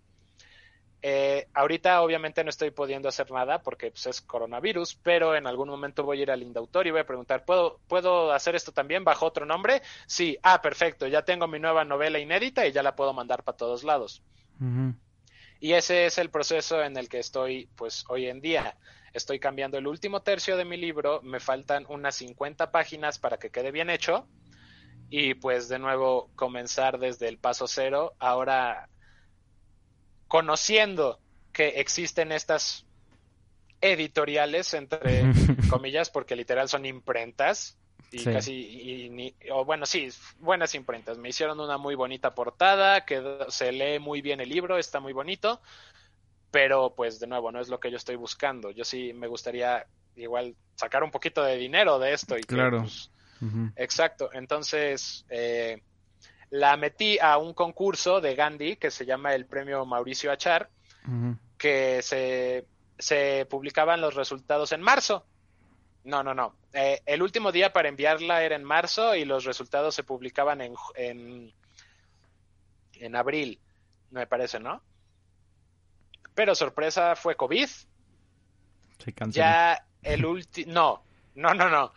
[1.03, 5.69] Eh, ahorita obviamente no estoy pudiendo hacer nada porque pues, es coronavirus, pero en algún
[5.69, 9.05] momento voy a ir al Indautor y voy a preguntar, ¿puedo, ¿puedo hacer esto también
[9.05, 9.83] bajo otro nombre?
[10.07, 13.59] Sí, ah, perfecto, ya tengo mi nueva novela inédita y ya la puedo mandar para
[13.59, 14.23] todos lados.
[15.61, 18.77] Y ese es el proceso en el que estoy pues hoy en día.
[19.13, 23.51] Estoy cambiando el último tercio de mi libro, me faltan unas 50 páginas para que
[23.51, 24.27] quede bien hecho
[25.11, 28.15] y pues de nuevo comenzar desde el paso cero.
[28.19, 28.89] Ahora
[30.27, 31.19] conociendo
[31.53, 32.87] que existen estas
[33.81, 35.25] editoriales, entre
[35.71, 37.79] comillas, porque literal son imprentas,
[38.11, 41.19] y casi, o bueno, sí, buenas imprentas.
[41.19, 45.13] Me hicieron una muy bonita portada, que se lee muy bien el libro, está muy
[45.13, 45.61] bonito,
[46.51, 48.71] pero pues de nuevo, no es lo que yo estoy buscando.
[48.71, 49.87] Yo sí me gustaría
[50.17, 52.81] igual sacar un poquito de dinero de esto y claro.
[52.81, 53.11] Pues,
[53.77, 54.31] exacto.
[54.33, 55.83] Entonces, eh,
[56.51, 60.71] la metí a un concurso de Gandhi que se llama el Premio Mauricio Achar,
[61.57, 62.67] que se,
[62.99, 65.25] se, publicaban los resultados en marzo.
[66.05, 66.55] No, no, no.
[66.73, 70.75] Eh, el último día para enviarla era en marzo y los resultados se publicaban en,
[70.97, 71.53] en,
[72.95, 73.61] en abril,
[74.11, 74.83] me parece, ¿no?
[76.35, 77.69] Pero sorpresa fue COVID.
[78.99, 80.73] Se ya el último...
[80.73, 81.03] No,
[81.35, 81.93] no, no, no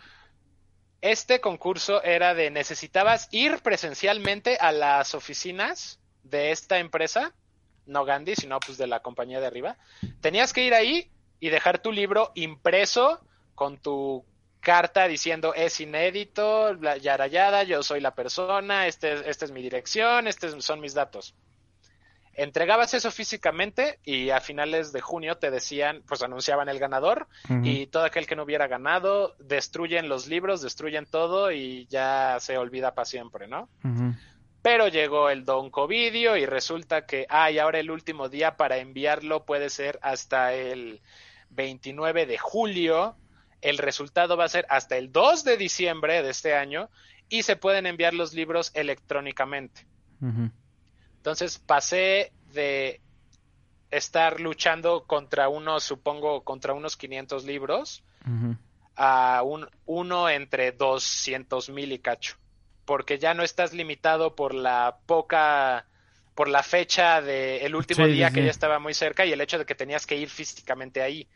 [1.01, 7.33] este concurso era de necesitabas ir presencialmente a las oficinas de esta empresa,
[7.85, 9.77] no Gandhi, sino pues de la compañía de arriba.
[10.21, 13.19] Tenías que ir ahí y dejar tu libro impreso
[13.55, 14.23] con tu
[14.59, 20.27] carta diciendo es inédito, yara yara, yo soy la persona, este, esta es mi dirección,
[20.27, 21.33] estos son mis datos
[22.33, 27.27] entregabas eso físicamente y a finales de junio te decían, pues anunciaban el ganador
[27.63, 32.57] y todo aquel que no hubiera ganado destruyen los libros, destruyen todo y ya se
[32.57, 33.69] olvida para siempre, ¿no?
[34.61, 39.43] Pero llegó el Don Covidio y resulta que, ay, ahora el último día para enviarlo
[39.43, 41.01] puede ser hasta el
[41.49, 43.15] 29 de julio.
[43.61, 46.89] El resultado va a ser hasta el 2 de diciembre de este año
[47.27, 49.87] y se pueden enviar los libros electrónicamente.
[51.21, 52.99] Entonces pasé de
[53.91, 58.03] estar luchando contra unos, supongo, contra unos 500 libros
[58.95, 62.37] a un, uno entre 200 mil y cacho.
[62.85, 65.85] Porque ya no estás limitado por la poca,
[66.33, 69.65] por la fecha del último día que ya estaba muy cerca y el hecho de
[69.67, 71.27] que tenías que ir físicamente ahí.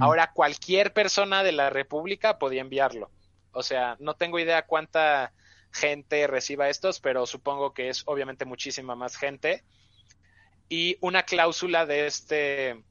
[0.00, 3.10] Ahora cualquier persona de la República podía enviarlo.
[3.52, 5.34] O sea, no tengo idea cuánta
[5.74, 9.64] gente reciba estos, pero supongo que es obviamente muchísima más gente.
[10.68, 12.82] Y una cláusula de este,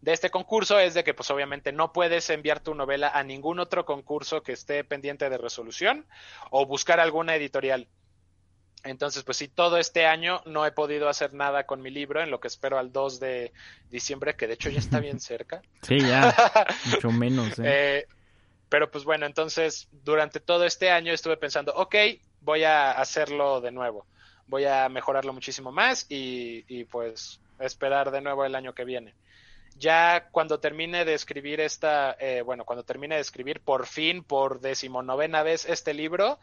[0.00, 3.58] de este concurso es de que pues obviamente no puedes enviar tu novela a ningún
[3.58, 6.06] otro concurso que esté pendiente de resolución
[6.50, 7.88] o buscar alguna editorial.
[8.84, 12.30] Entonces, pues sí, todo este año no he podido hacer nada con mi libro, en
[12.30, 13.52] lo que espero al 2 de
[13.90, 15.60] diciembre, que de hecho ya está bien cerca.
[15.82, 16.32] Sí, ya,
[16.86, 17.58] mucho menos.
[17.58, 17.64] ¿eh?
[17.64, 18.06] eh
[18.68, 21.94] pero pues bueno, entonces durante todo este año estuve pensando, ok,
[22.40, 24.06] voy a hacerlo de nuevo,
[24.46, 29.14] voy a mejorarlo muchísimo más y, pues esperar de nuevo el año que viene.
[29.78, 34.60] Ya cuando termine de escribir esta, eh, bueno, cuando termine de escribir por fin, por
[34.60, 36.38] decimonovena vez este libro,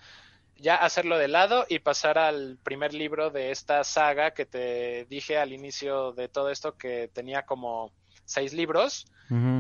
[0.58, 5.38] ya hacerlo de lado y pasar al primer libro de esta saga que te dije
[5.38, 7.92] al inicio de todo esto que tenía como
[8.34, 9.06] seis libros,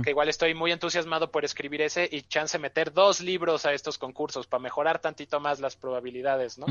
[0.03, 3.97] que igual estoy muy entusiasmado por escribir ese y chance meter dos libros a estos
[3.97, 6.65] concursos para mejorar tantito más las probabilidades, ¿no?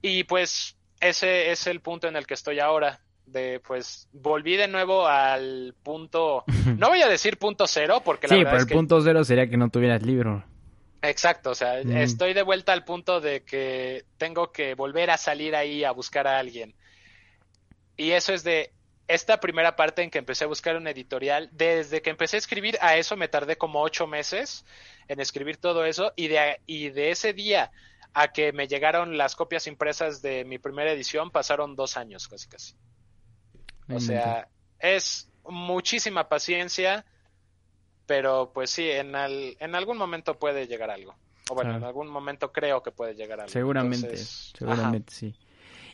[0.00, 4.68] Y pues ese es el punto en el que estoy ahora de pues volví de
[4.68, 6.44] nuevo al punto
[6.78, 9.58] no voy a decir punto cero porque la sí pero el punto cero sería que
[9.58, 10.42] no tuvieras libro.
[11.02, 15.54] Exacto o sea estoy de vuelta al punto de que tengo que volver a salir
[15.54, 16.74] ahí a buscar a alguien.
[17.98, 18.72] Y eso es de
[19.08, 22.78] esta primera parte en que empecé a buscar un editorial, desde que empecé a escribir
[22.80, 24.64] a eso me tardé como ocho meses
[25.08, 27.72] en escribir todo eso y de, y de ese día
[28.12, 32.48] a que me llegaron las copias impresas de mi primera edición pasaron dos años casi
[32.48, 32.74] casi.
[33.90, 34.48] O sea,
[34.78, 37.06] es muchísima paciencia,
[38.06, 41.16] pero pues sí, en, en algún momento puede llegar algo.
[41.50, 43.50] O bueno, en algún momento creo que puede llegar algo.
[43.50, 45.34] Seguramente, seguramente sí.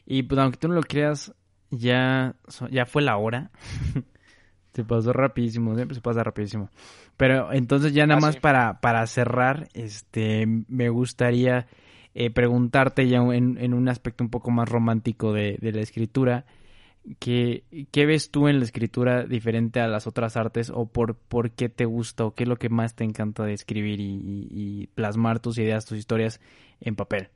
[0.05, 1.33] Y pues aunque tú no lo creas,
[1.79, 2.35] ya,
[2.70, 3.51] ya fue la hora.
[4.75, 6.68] se pasó rapidísimo, siempre se pasa rapidísimo.
[7.16, 11.66] Pero entonces ya nada ah, más para, para cerrar, este, me gustaría
[12.14, 16.45] eh, preguntarte ya en, en, un aspecto un poco más romántico de, de la escritura,
[17.20, 21.53] ¿qué, ¿qué, ves tú en la escritura diferente a las otras artes o por, por
[21.53, 24.49] qué te gusta o qué es lo que más te encanta de escribir y, y,
[24.51, 26.41] y plasmar tus ideas, tus historias
[26.81, 27.29] en papel?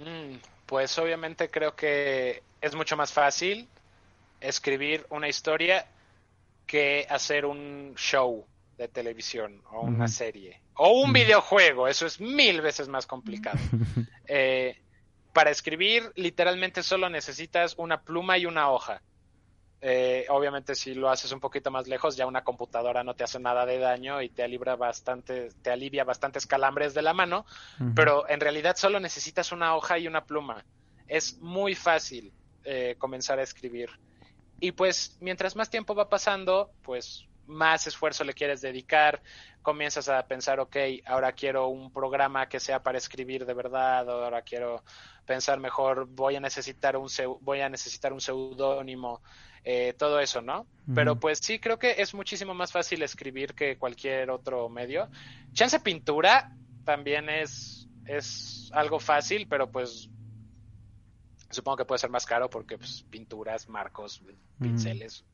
[0.00, 3.68] Mm, pues obviamente creo que es mucho más fácil
[4.40, 5.86] escribir una historia
[6.66, 8.44] que hacer un show
[8.76, 11.88] de televisión o una serie o un videojuego.
[11.88, 13.58] Eso es mil veces más complicado.
[14.26, 14.78] eh,
[15.32, 19.00] para escribir, literalmente solo necesitas una pluma y una hoja.
[19.88, 23.38] Eh, obviamente, si lo haces un poquito más lejos, ya una computadora no te hace
[23.38, 27.46] nada de daño y te alivia bastante, te alivia bastantes calambres de la mano.
[27.94, 30.64] Pero en realidad solo necesitas una hoja y una pluma.
[31.06, 32.32] Es muy fácil
[32.64, 33.90] eh, comenzar a escribir.
[34.58, 39.22] Y pues, mientras más tiempo va pasando, pues más esfuerzo le quieres dedicar,
[39.62, 44.42] comienzas a pensar, ok, ahora quiero un programa que sea para escribir de verdad, ahora
[44.42, 44.82] quiero
[45.24, 47.08] pensar mejor, voy a necesitar un
[47.40, 49.22] voy a necesitar un seudónimo,
[49.68, 50.64] eh, todo eso, ¿no?
[50.94, 55.10] Pero pues sí, creo que es muchísimo más fácil escribir que cualquier otro medio.
[55.52, 60.08] Chance pintura también es, es algo fácil, pero pues
[61.50, 64.22] supongo que puede ser más caro porque pues, pinturas, marcos,
[64.60, 65.24] pinceles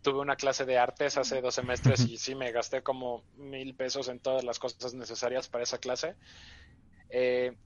[0.00, 4.06] tuve una clase de artes hace dos semestres y sí me gasté como mil pesos
[4.06, 6.14] en todas las cosas necesarias para esa clase.
[7.10, 7.56] Eh,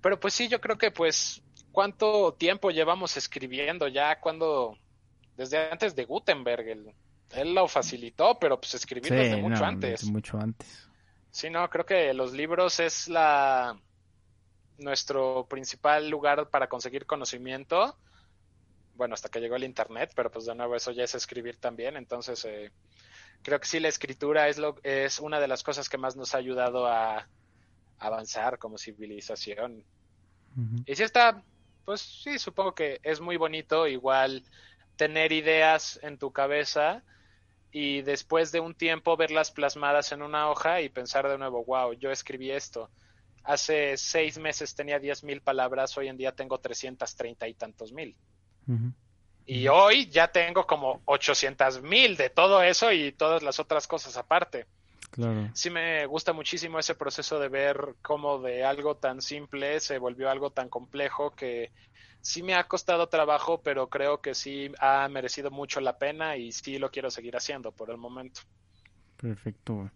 [0.00, 4.78] pero pues sí, yo creo que pues cuánto tiempo llevamos escribiendo ya cuando
[5.36, 6.92] desde antes de Gutenberg él,
[7.32, 10.04] él lo facilitó, pero pues escribir desde mucho antes.
[10.04, 10.88] mucho antes.
[11.30, 13.78] Sí, no, creo que los libros es la
[14.78, 17.96] nuestro principal lugar para conseguir conocimiento
[18.96, 21.96] bueno, hasta que llegó el Internet, pero pues de nuevo eso ya es escribir también,
[21.96, 22.72] entonces eh,
[23.42, 26.34] creo que sí la escritura es, lo, es una de las cosas que más nos
[26.34, 27.28] ha ayudado a
[27.98, 29.84] avanzar como civilización.
[30.86, 31.42] Y si está,
[31.84, 34.42] pues sí, supongo que es muy bonito igual
[34.96, 37.02] tener ideas en tu cabeza
[37.70, 41.92] y después de un tiempo verlas plasmadas en una hoja y pensar de nuevo, wow,
[41.92, 42.90] yo escribí esto.
[43.44, 47.92] Hace seis meses tenía diez mil palabras, hoy en día tengo trescientas treinta y tantos
[47.92, 48.16] mil.
[49.46, 54.16] Y hoy ya tengo como 800 mil de todo eso y todas las otras cosas
[54.16, 54.66] aparte.
[55.16, 55.50] Claro.
[55.54, 60.30] Sí me gusta muchísimo ese proceso de ver cómo de algo tan simple se volvió
[60.30, 61.72] algo tan complejo que
[62.20, 66.52] sí me ha costado trabajo, pero creo que sí ha merecido mucho la pena y
[66.52, 68.42] sí lo quiero seguir haciendo por el momento.
[69.16, 69.90] Perfecto.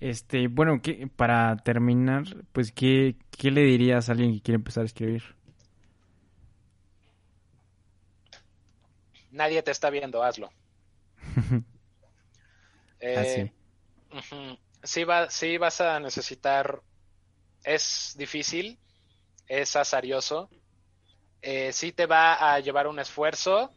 [0.00, 0.80] Este, bueno,
[1.16, 5.22] para terminar, pues ¿qué, ¿qué le dirías a alguien que quiere empezar a escribir?
[9.32, 10.50] nadie te está viendo, hazlo.
[13.00, 13.61] eh, sí,
[15.04, 16.80] va, sí vas a necesitar,
[17.64, 18.78] es difícil,
[19.48, 20.48] es azarioso,
[21.40, 23.70] eh, sí te va a llevar un esfuerzo,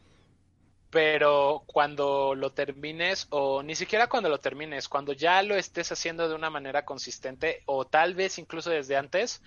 [0.90, 6.28] pero cuando lo termines, o ni siquiera cuando lo termines, cuando ya lo estés haciendo
[6.28, 9.42] de una manera consistente, o tal vez incluso desde antes,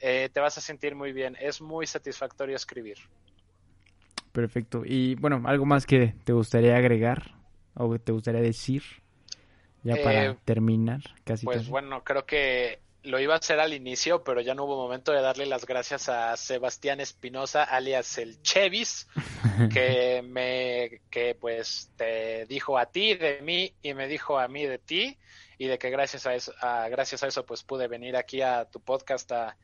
[0.00, 1.36] eh, te vas a sentir muy bien.
[1.40, 2.98] Es muy satisfactorio escribir.
[4.32, 4.82] Perfecto.
[4.84, 7.34] Y bueno, ¿algo más que te gustaría agregar
[7.74, 8.82] o que te gustaría decir
[9.82, 11.00] ya para eh, terminar?
[11.24, 14.76] Casi pues bueno, creo que lo iba a hacer al inicio, pero ya no hubo
[14.76, 19.08] momento de darle las gracias a Sebastián Espinosa, alias el Chevis,
[19.72, 24.66] que me, que pues te dijo a ti de mí y me dijo a mí
[24.66, 25.16] de ti
[25.58, 26.52] y de que gracias a eso,
[26.90, 29.56] gracias a eso pues pude venir aquí a tu podcast a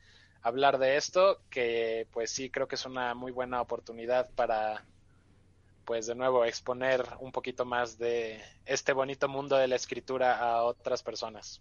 [0.43, 4.85] hablar de esto, que pues sí creo que es una muy buena oportunidad para
[5.85, 10.63] pues de nuevo exponer un poquito más de este bonito mundo de la escritura a
[10.63, 11.61] otras personas.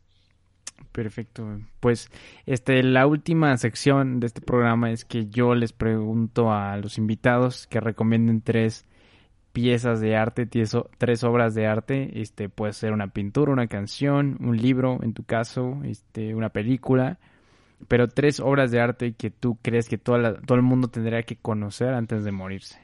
[0.92, 1.60] Perfecto.
[1.80, 2.10] Pues
[2.46, 7.68] este la última sección de este programa es que yo les pregunto a los invitados
[7.68, 8.86] que recomienden tres
[9.52, 10.48] piezas de arte,
[10.98, 15.24] tres obras de arte, este puede ser una pintura, una canción, un libro en tu
[15.24, 17.20] caso, este una película
[17.88, 21.38] pero tres obras de arte que tú crees que toda todo el mundo tendría que
[21.38, 22.80] conocer antes de morirse.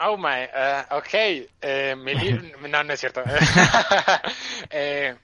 [0.00, 1.14] Oh my, uh, ok.
[1.60, 1.94] Eh,
[2.68, 3.22] no, no es cierto.
[4.70, 5.14] eh,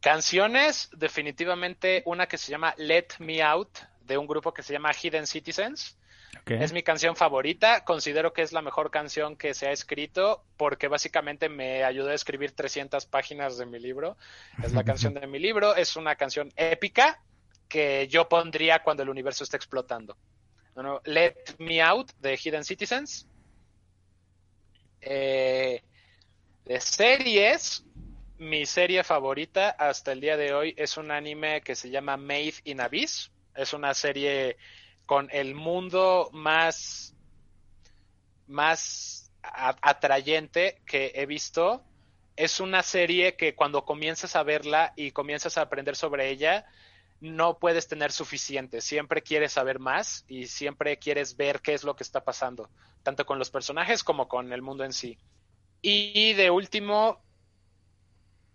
[0.00, 4.92] canciones, definitivamente una que se llama Let Me Out, de un grupo que se llama
[4.92, 5.96] Hidden Citizens.
[6.44, 7.84] Es mi canción favorita.
[7.84, 12.14] Considero que es la mejor canción que se ha escrito porque básicamente me ayudó a
[12.14, 14.16] escribir 300 páginas de mi libro.
[14.62, 15.74] Es la canción de mi libro.
[15.74, 17.20] Es una canción épica
[17.68, 20.16] que yo pondría cuando el universo esté explotando.
[21.04, 23.26] Let Me Out de Hidden Citizens.
[25.08, 25.84] Eh,
[26.64, 27.84] de series,
[28.38, 32.54] mi serie favorita hasta el día de hoy es un anime que se llama Made
[32.64, 33.30] in Abyss.
[33.54, 34.56] Es una serie
[35.06, 37.14] con el mundo más,
[38.48, 41.84] más atrayente que he visto.
[42.34, 46.66] Es una serie que cuando comienzas a verla y comienzas a aprender sobre ella,
[47.20, 48.80] no puedes tener suficiente.
[48.80, 52.68] Siempre quieres saber más y siempre quieres ver qué es lo que está pasando,
[53.02, 55.18] tanto con los personajes como con el mundo en sí.
[55.82, 57.22] Y de último,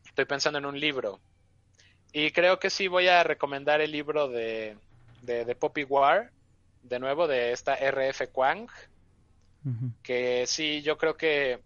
[0.06, 1.20] estoy pensando en un libro.
[2.14, 4.78] Y creo que sí voy a recomendar el libro de,
[5.22, 6.32] de, Poppy War,
[6.84, 8.68] de nuevo, de esta RF Kwang.
[10.02, 11.62] Que sí, yo creo que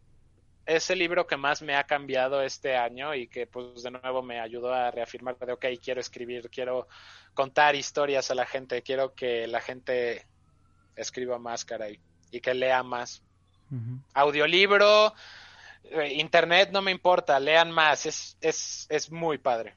[0.66, 4.24] es el libro que más me ha cambiado este año y que pues de nuevo
[4.24, 6.88] me ayudó a reafirmar de, ok, quiero escribir, quiero
[7.34, 10.26] contar historias a la gente, quiero que la gente
[10.96, 12.00] escriba más, caray,
[12.32, 13.22] y que lea más.
[14.14, 15.14] Audiolibro,
[15.84, 19.76] eh, internet no me importa, lean más, es, es, es muy padre.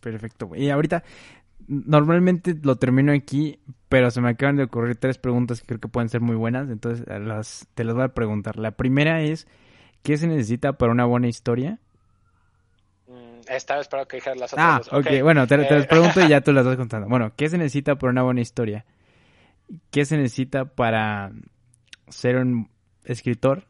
[0.00, 0.50] Perfecto.
[0.54, 1.04] Y ahorita,
[1.66, 5.88] normalmente lo termino aquí, pero se me acaban de ocurrir tres preguntas que creo que
[5.88, 8.58] pueden ser muy buenas, entonces las, te las voy a preguntar.
[8.58, 9.46] La primera es,
[10.08, 11.78] ¿qué se necesita para una buena historia?
[13.08, 14.88] Mm, esta vez espero que dijeras las otras.
[14.90, 17.06] Ah, ok, bueno, te, te, las eh, pregunto y ya tú las vas contando.
[17.10, 18.86] Bueno, ¿qué se necesita para una buena historia?
[19.90, 21.30] ¿Qué se necesita para
[22.08, 22.70] ser un
[23.04, 23.66] escritor?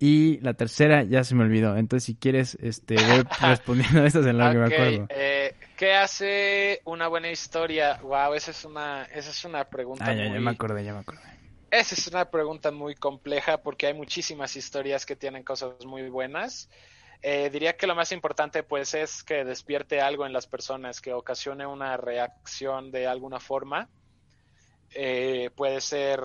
[0.00, 1.76] Y la tercera ya se me olvidó.
[1.76, 5.06] Entonces, si quieres, este, voy respondiendo a estas en lo que me acuerdo.
[5.10, 8.00] Eh, ¿Qué hace una buena historia?
[8.02, 10.06] Wow, esa es una, esa es una pregunta.
[10.08, 11.33] Ah, ya, ya me acordé, ya me acordé.
[11.74, 16.70] Esa es una pregunta muy compleja porque hay muchísimas historias que tienen cosas muy buenas.
[17.20, 21.12] Eh, diría que lo más importante pues es que despierte algo en las personas, que
[21.12, 23.88] ocasione una reacción de alguna forma.
[24.90, 26.20] Eh, puede ser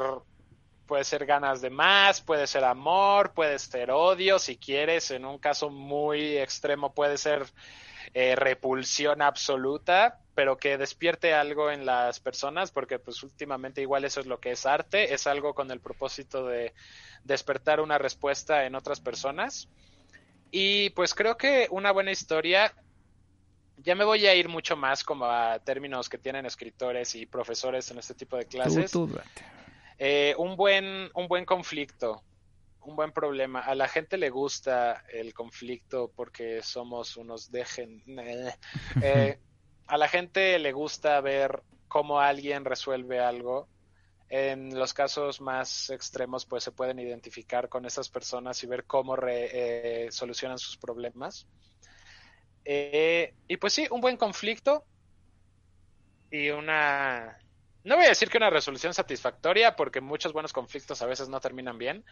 [0.89, 5.37] puede ser ganas de más, puede ser amor, puede ser odio, si quieres, en un
[5.37, 7.45] caso muy extremo puede ser
[8.15, 14.19] eh, repulsión absoluta, pero que despierte algo en las personas, porque pues últimamente igual eso
[14.19, 16.73] es lo que es arte, es algo con el propósito de
[17.23, 19.69] despertar una respuesta en otras personas.
[20.49, 22.73] Y pues creo que una buena historia,
[23.77, 27.91] ya me voy a ir mucho más como a términos que tienen escritores y profesores
[27.91, 28.91] en este tipo de clases.
[30.01, 32.23] Eh, un, buen, un buen conflicto,
[32.83, 33.59] un buen problema.
[33.59, 38.01] A la gente le gusta el conflicto porque somos unos dejen.
[39.03, 39.37] Eh,
[39.87, 43.67] a la gente le gusta ver cómo alguien resuelve algo.
[44.29, 49.17] En los casos más extremos, pues se pueden identificar con esas personas y ver cómo
[49.27, 51.45] eh, solucionan sus problemas.
[52.63, 54.85] y pues sí, un buen conflicto
[56.31, 57.39] y una
[57.83, 61.39] no voy a decir que una resolución satisfactoria, porque muchos buenos conflictos a veces no
[61.39, 62.03] terminan bien,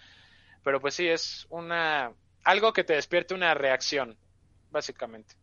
[0.63, 2.13] pero pues sí, es una
[2.43, 4.17] algo que te despierte una reacción,
[4.71, 5.35] básicamente.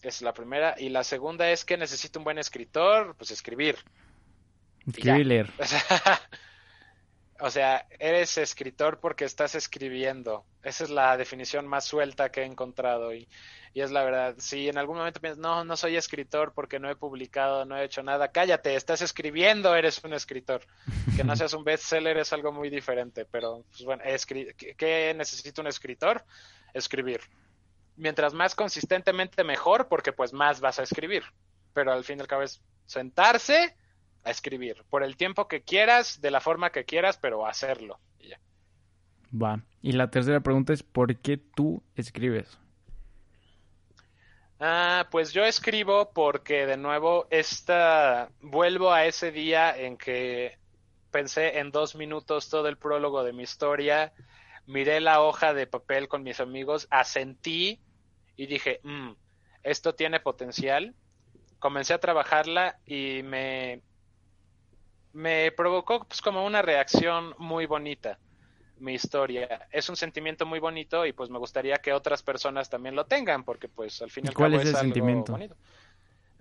[0.00, 0.74] Es la primera.
[0.78, 3.76] Y la segunda es que necesito un buen escritor, pues escribir.
[4.86, 5.52] Escribir
[7.40, 10.44] O sea, eres escritor porque estás escribiendo.
[10.62, 13.28] Esa es la definición más suelta que he encontrado y,
[13.74, 14.34] y, es la verdad.
[14.38, 17.84] Si en algún momento piensas, no, no soy escritor porque no he publicado, no he
[17.84, 20.62] hecho nada, cállate, estás escribiendo, eres un escritor.
[21.16, 24.02] Que no seas un bestseller es algo muy diferente, pero pues bueno,
[24.78, 26.24] ¿qué necesita un escritor?
[26.72, 27.20] Escribir.
[27.96, 31.22] Mientras más consistentemente mejor porque pues más vas a escribir.
[31.74, 33.74] Pero al fin y al cabo es sentarse
[34.24, 37.98] a escribir por el tiempo que quieras, de la forma que quieras, pero hacerlo.
[38.18, 38.40] Y ya.
[39.32, 39.62] Va.
[39.80, 42.58] Y la tercera pregunta es, ¿por qué tú escribes?
[44.64, 50.56] Ah, pues yo escribo porque de nuevo esta vuelvo a ese día en que
[51.10, 54.12] pensé en dos minutos todo el prólogo de mi historia,
[54.66, 57.80] miré la hoja de papel con mis amigos, asentí
[58.36, 59.10] y dije, mm,
[59.64, 60.94] esto tiene potencial.
[61.58, 63.82] Comencé a trabajarla y me,
[65.12, 68.20] me provocó pues como una reacción muy bonita
[68.78, 69.68] mi historia.
[69.70, 73.44] Es un sentimiento muy bonito y pues me gustaría que otras personas también lo tengan
[73.44, 75.32] porque pues al fin y al cabo es, el sentimiento?
[75.32, 75.56] bonito.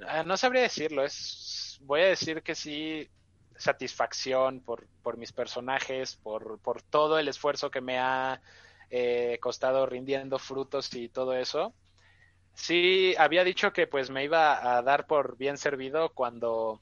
[0.05, 3.09] Ah, no sabría decirlo, es voy a decir que sí
[3.55, 8.41] satisfacción por, por mis personajes, por, por todo el esfuerzo que me ha
[8.89, 11.73] eh, costado rindiendo frutos y todo eso.
[12.53, 16.81] Sí, había dicho que pues me iba a dar por bien servido cuando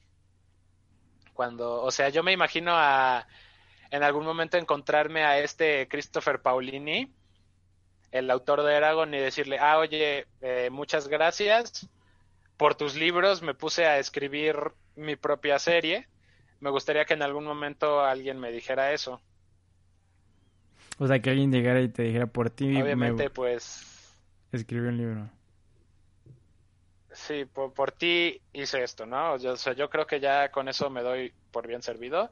[1.32, 3.26] cuando, o sea, yo me imagino a
[3.90, 7.12] en algún momento encontrarme a este Christopher Paulini,
[8.12, 11.88] el autor de Eragon, y decirle, ah, oye, eh, muchas gracias
[12.56, 14.56] por tus libros, me puse a escribir
[14.96, 16.08] mi propia serie.
[16.60, 19.20] Me gustaría que en algún momento alguien me dijera eso.
[20.98, 22.80] O sea, que alguien llegara y te dijera por ti.
[22.80, 24.14] Obviamente, pues.
[24.52, 25.30] Escribí un libro.
[27.12, 29.36] Sí, por, ti hice esto, ¿no?
[29.38, 32.30] Yo, o sea, yo creo que ya con eso me doy por bien servido.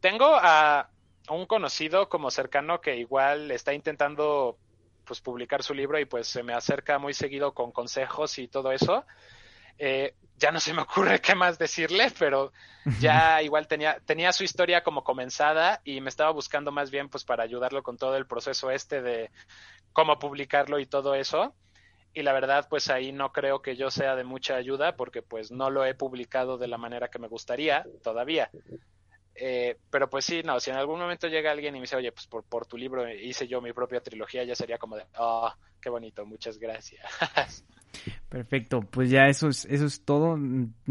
[0.00, 0.90] Tengo a
[1.28, 4.58] un conocido como cercano que igual está intentando
[5.04, 8.72] pues publicar su libro y pues se me acerca muy seguido con consejos y todo
[8.72, 9.04] eso.
[9.78, 12.52] Eh, ya no se me ocurre qué más decirle, pero
[13.00, 17.24] ya igual tenía, tenía su historia como comenzada y me estaba buscando más bien pues
[17.24, 19.30] para ayudarlo con todo el proceso este de
[19.92, 21.54] cómo publicarlo y todo eso.
[22.14, 25.50] Y la verdad pues ahí no creo que yo sea de mucha ayuda porque pues
[25.50, 28.50] no lo he publicado de la manera que me gustaría todavía.
[29.34, 32.12] Eh, pero pues sí, no, si en algún momento llega alguien y me dice, oye,
[32.12, 35.50] pues por, tu libro hice yo mi propia trilogía, ya sería como de, oh,
[35.80, 37.02] qué bonito, muchas gracias.
[38.28, 40.36] Perfecto, pues ya eso es, eso es todo.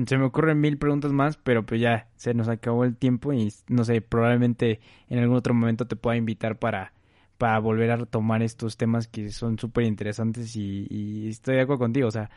[0.05, 3.51] Se me ocurren mil preguntas más, pero pues ya se nos acabó el tiempo y
[3.67, 6.93] no sé, probablemente en algún otro momento te pueda invitar para,
[7.37, 11.79] para volver a retomar estos temas que son súper interesantes y, y estoy de acuerdo
[11.79, 12.29] contigo, o sea,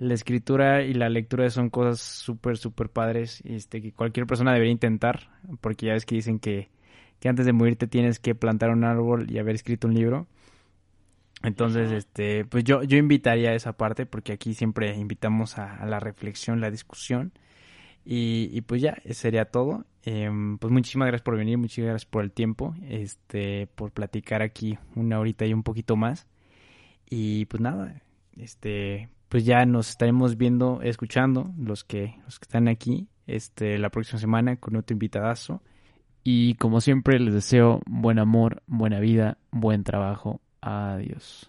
[0.00, 4.72] la escritura y la lectura son cosas súper, súper padres este, que cualquier persona debería
[4.72, 6.70] intentar, porque ya ves que dicen que,
[7.20, 10.26] que antes de morirte tienes que plantar un árbol y haber escrito un libro.
[11.42, 16.00] Entonces, este, pues yo, yo invitaría a esa parte, porque aquí siempre invitamos a, la
[16.00, 17.32] reflexión, la discusión.
[18.04, 19.84] Y, y, pues ya, sería todo.
[20.02, 24.78] Em, pues muchísimas gracias por venir, muchas gracias por el tiempo, este, por platicar aquí
[24.96, 26.26] una horita y un poquito más.
[27.10, 28.02] Y pues nada,
[28.36, 33.88] este, pues ya nos estaremos viendo, escuchando los que, los que están aquí este, la
[33.88, 35.62] próxima semana con otro invitadazo.
[36.24, 40.40] Y como siempre les deseo buen amor, buena vida, buen trabajo.
[40.60, 41.48] Adiós.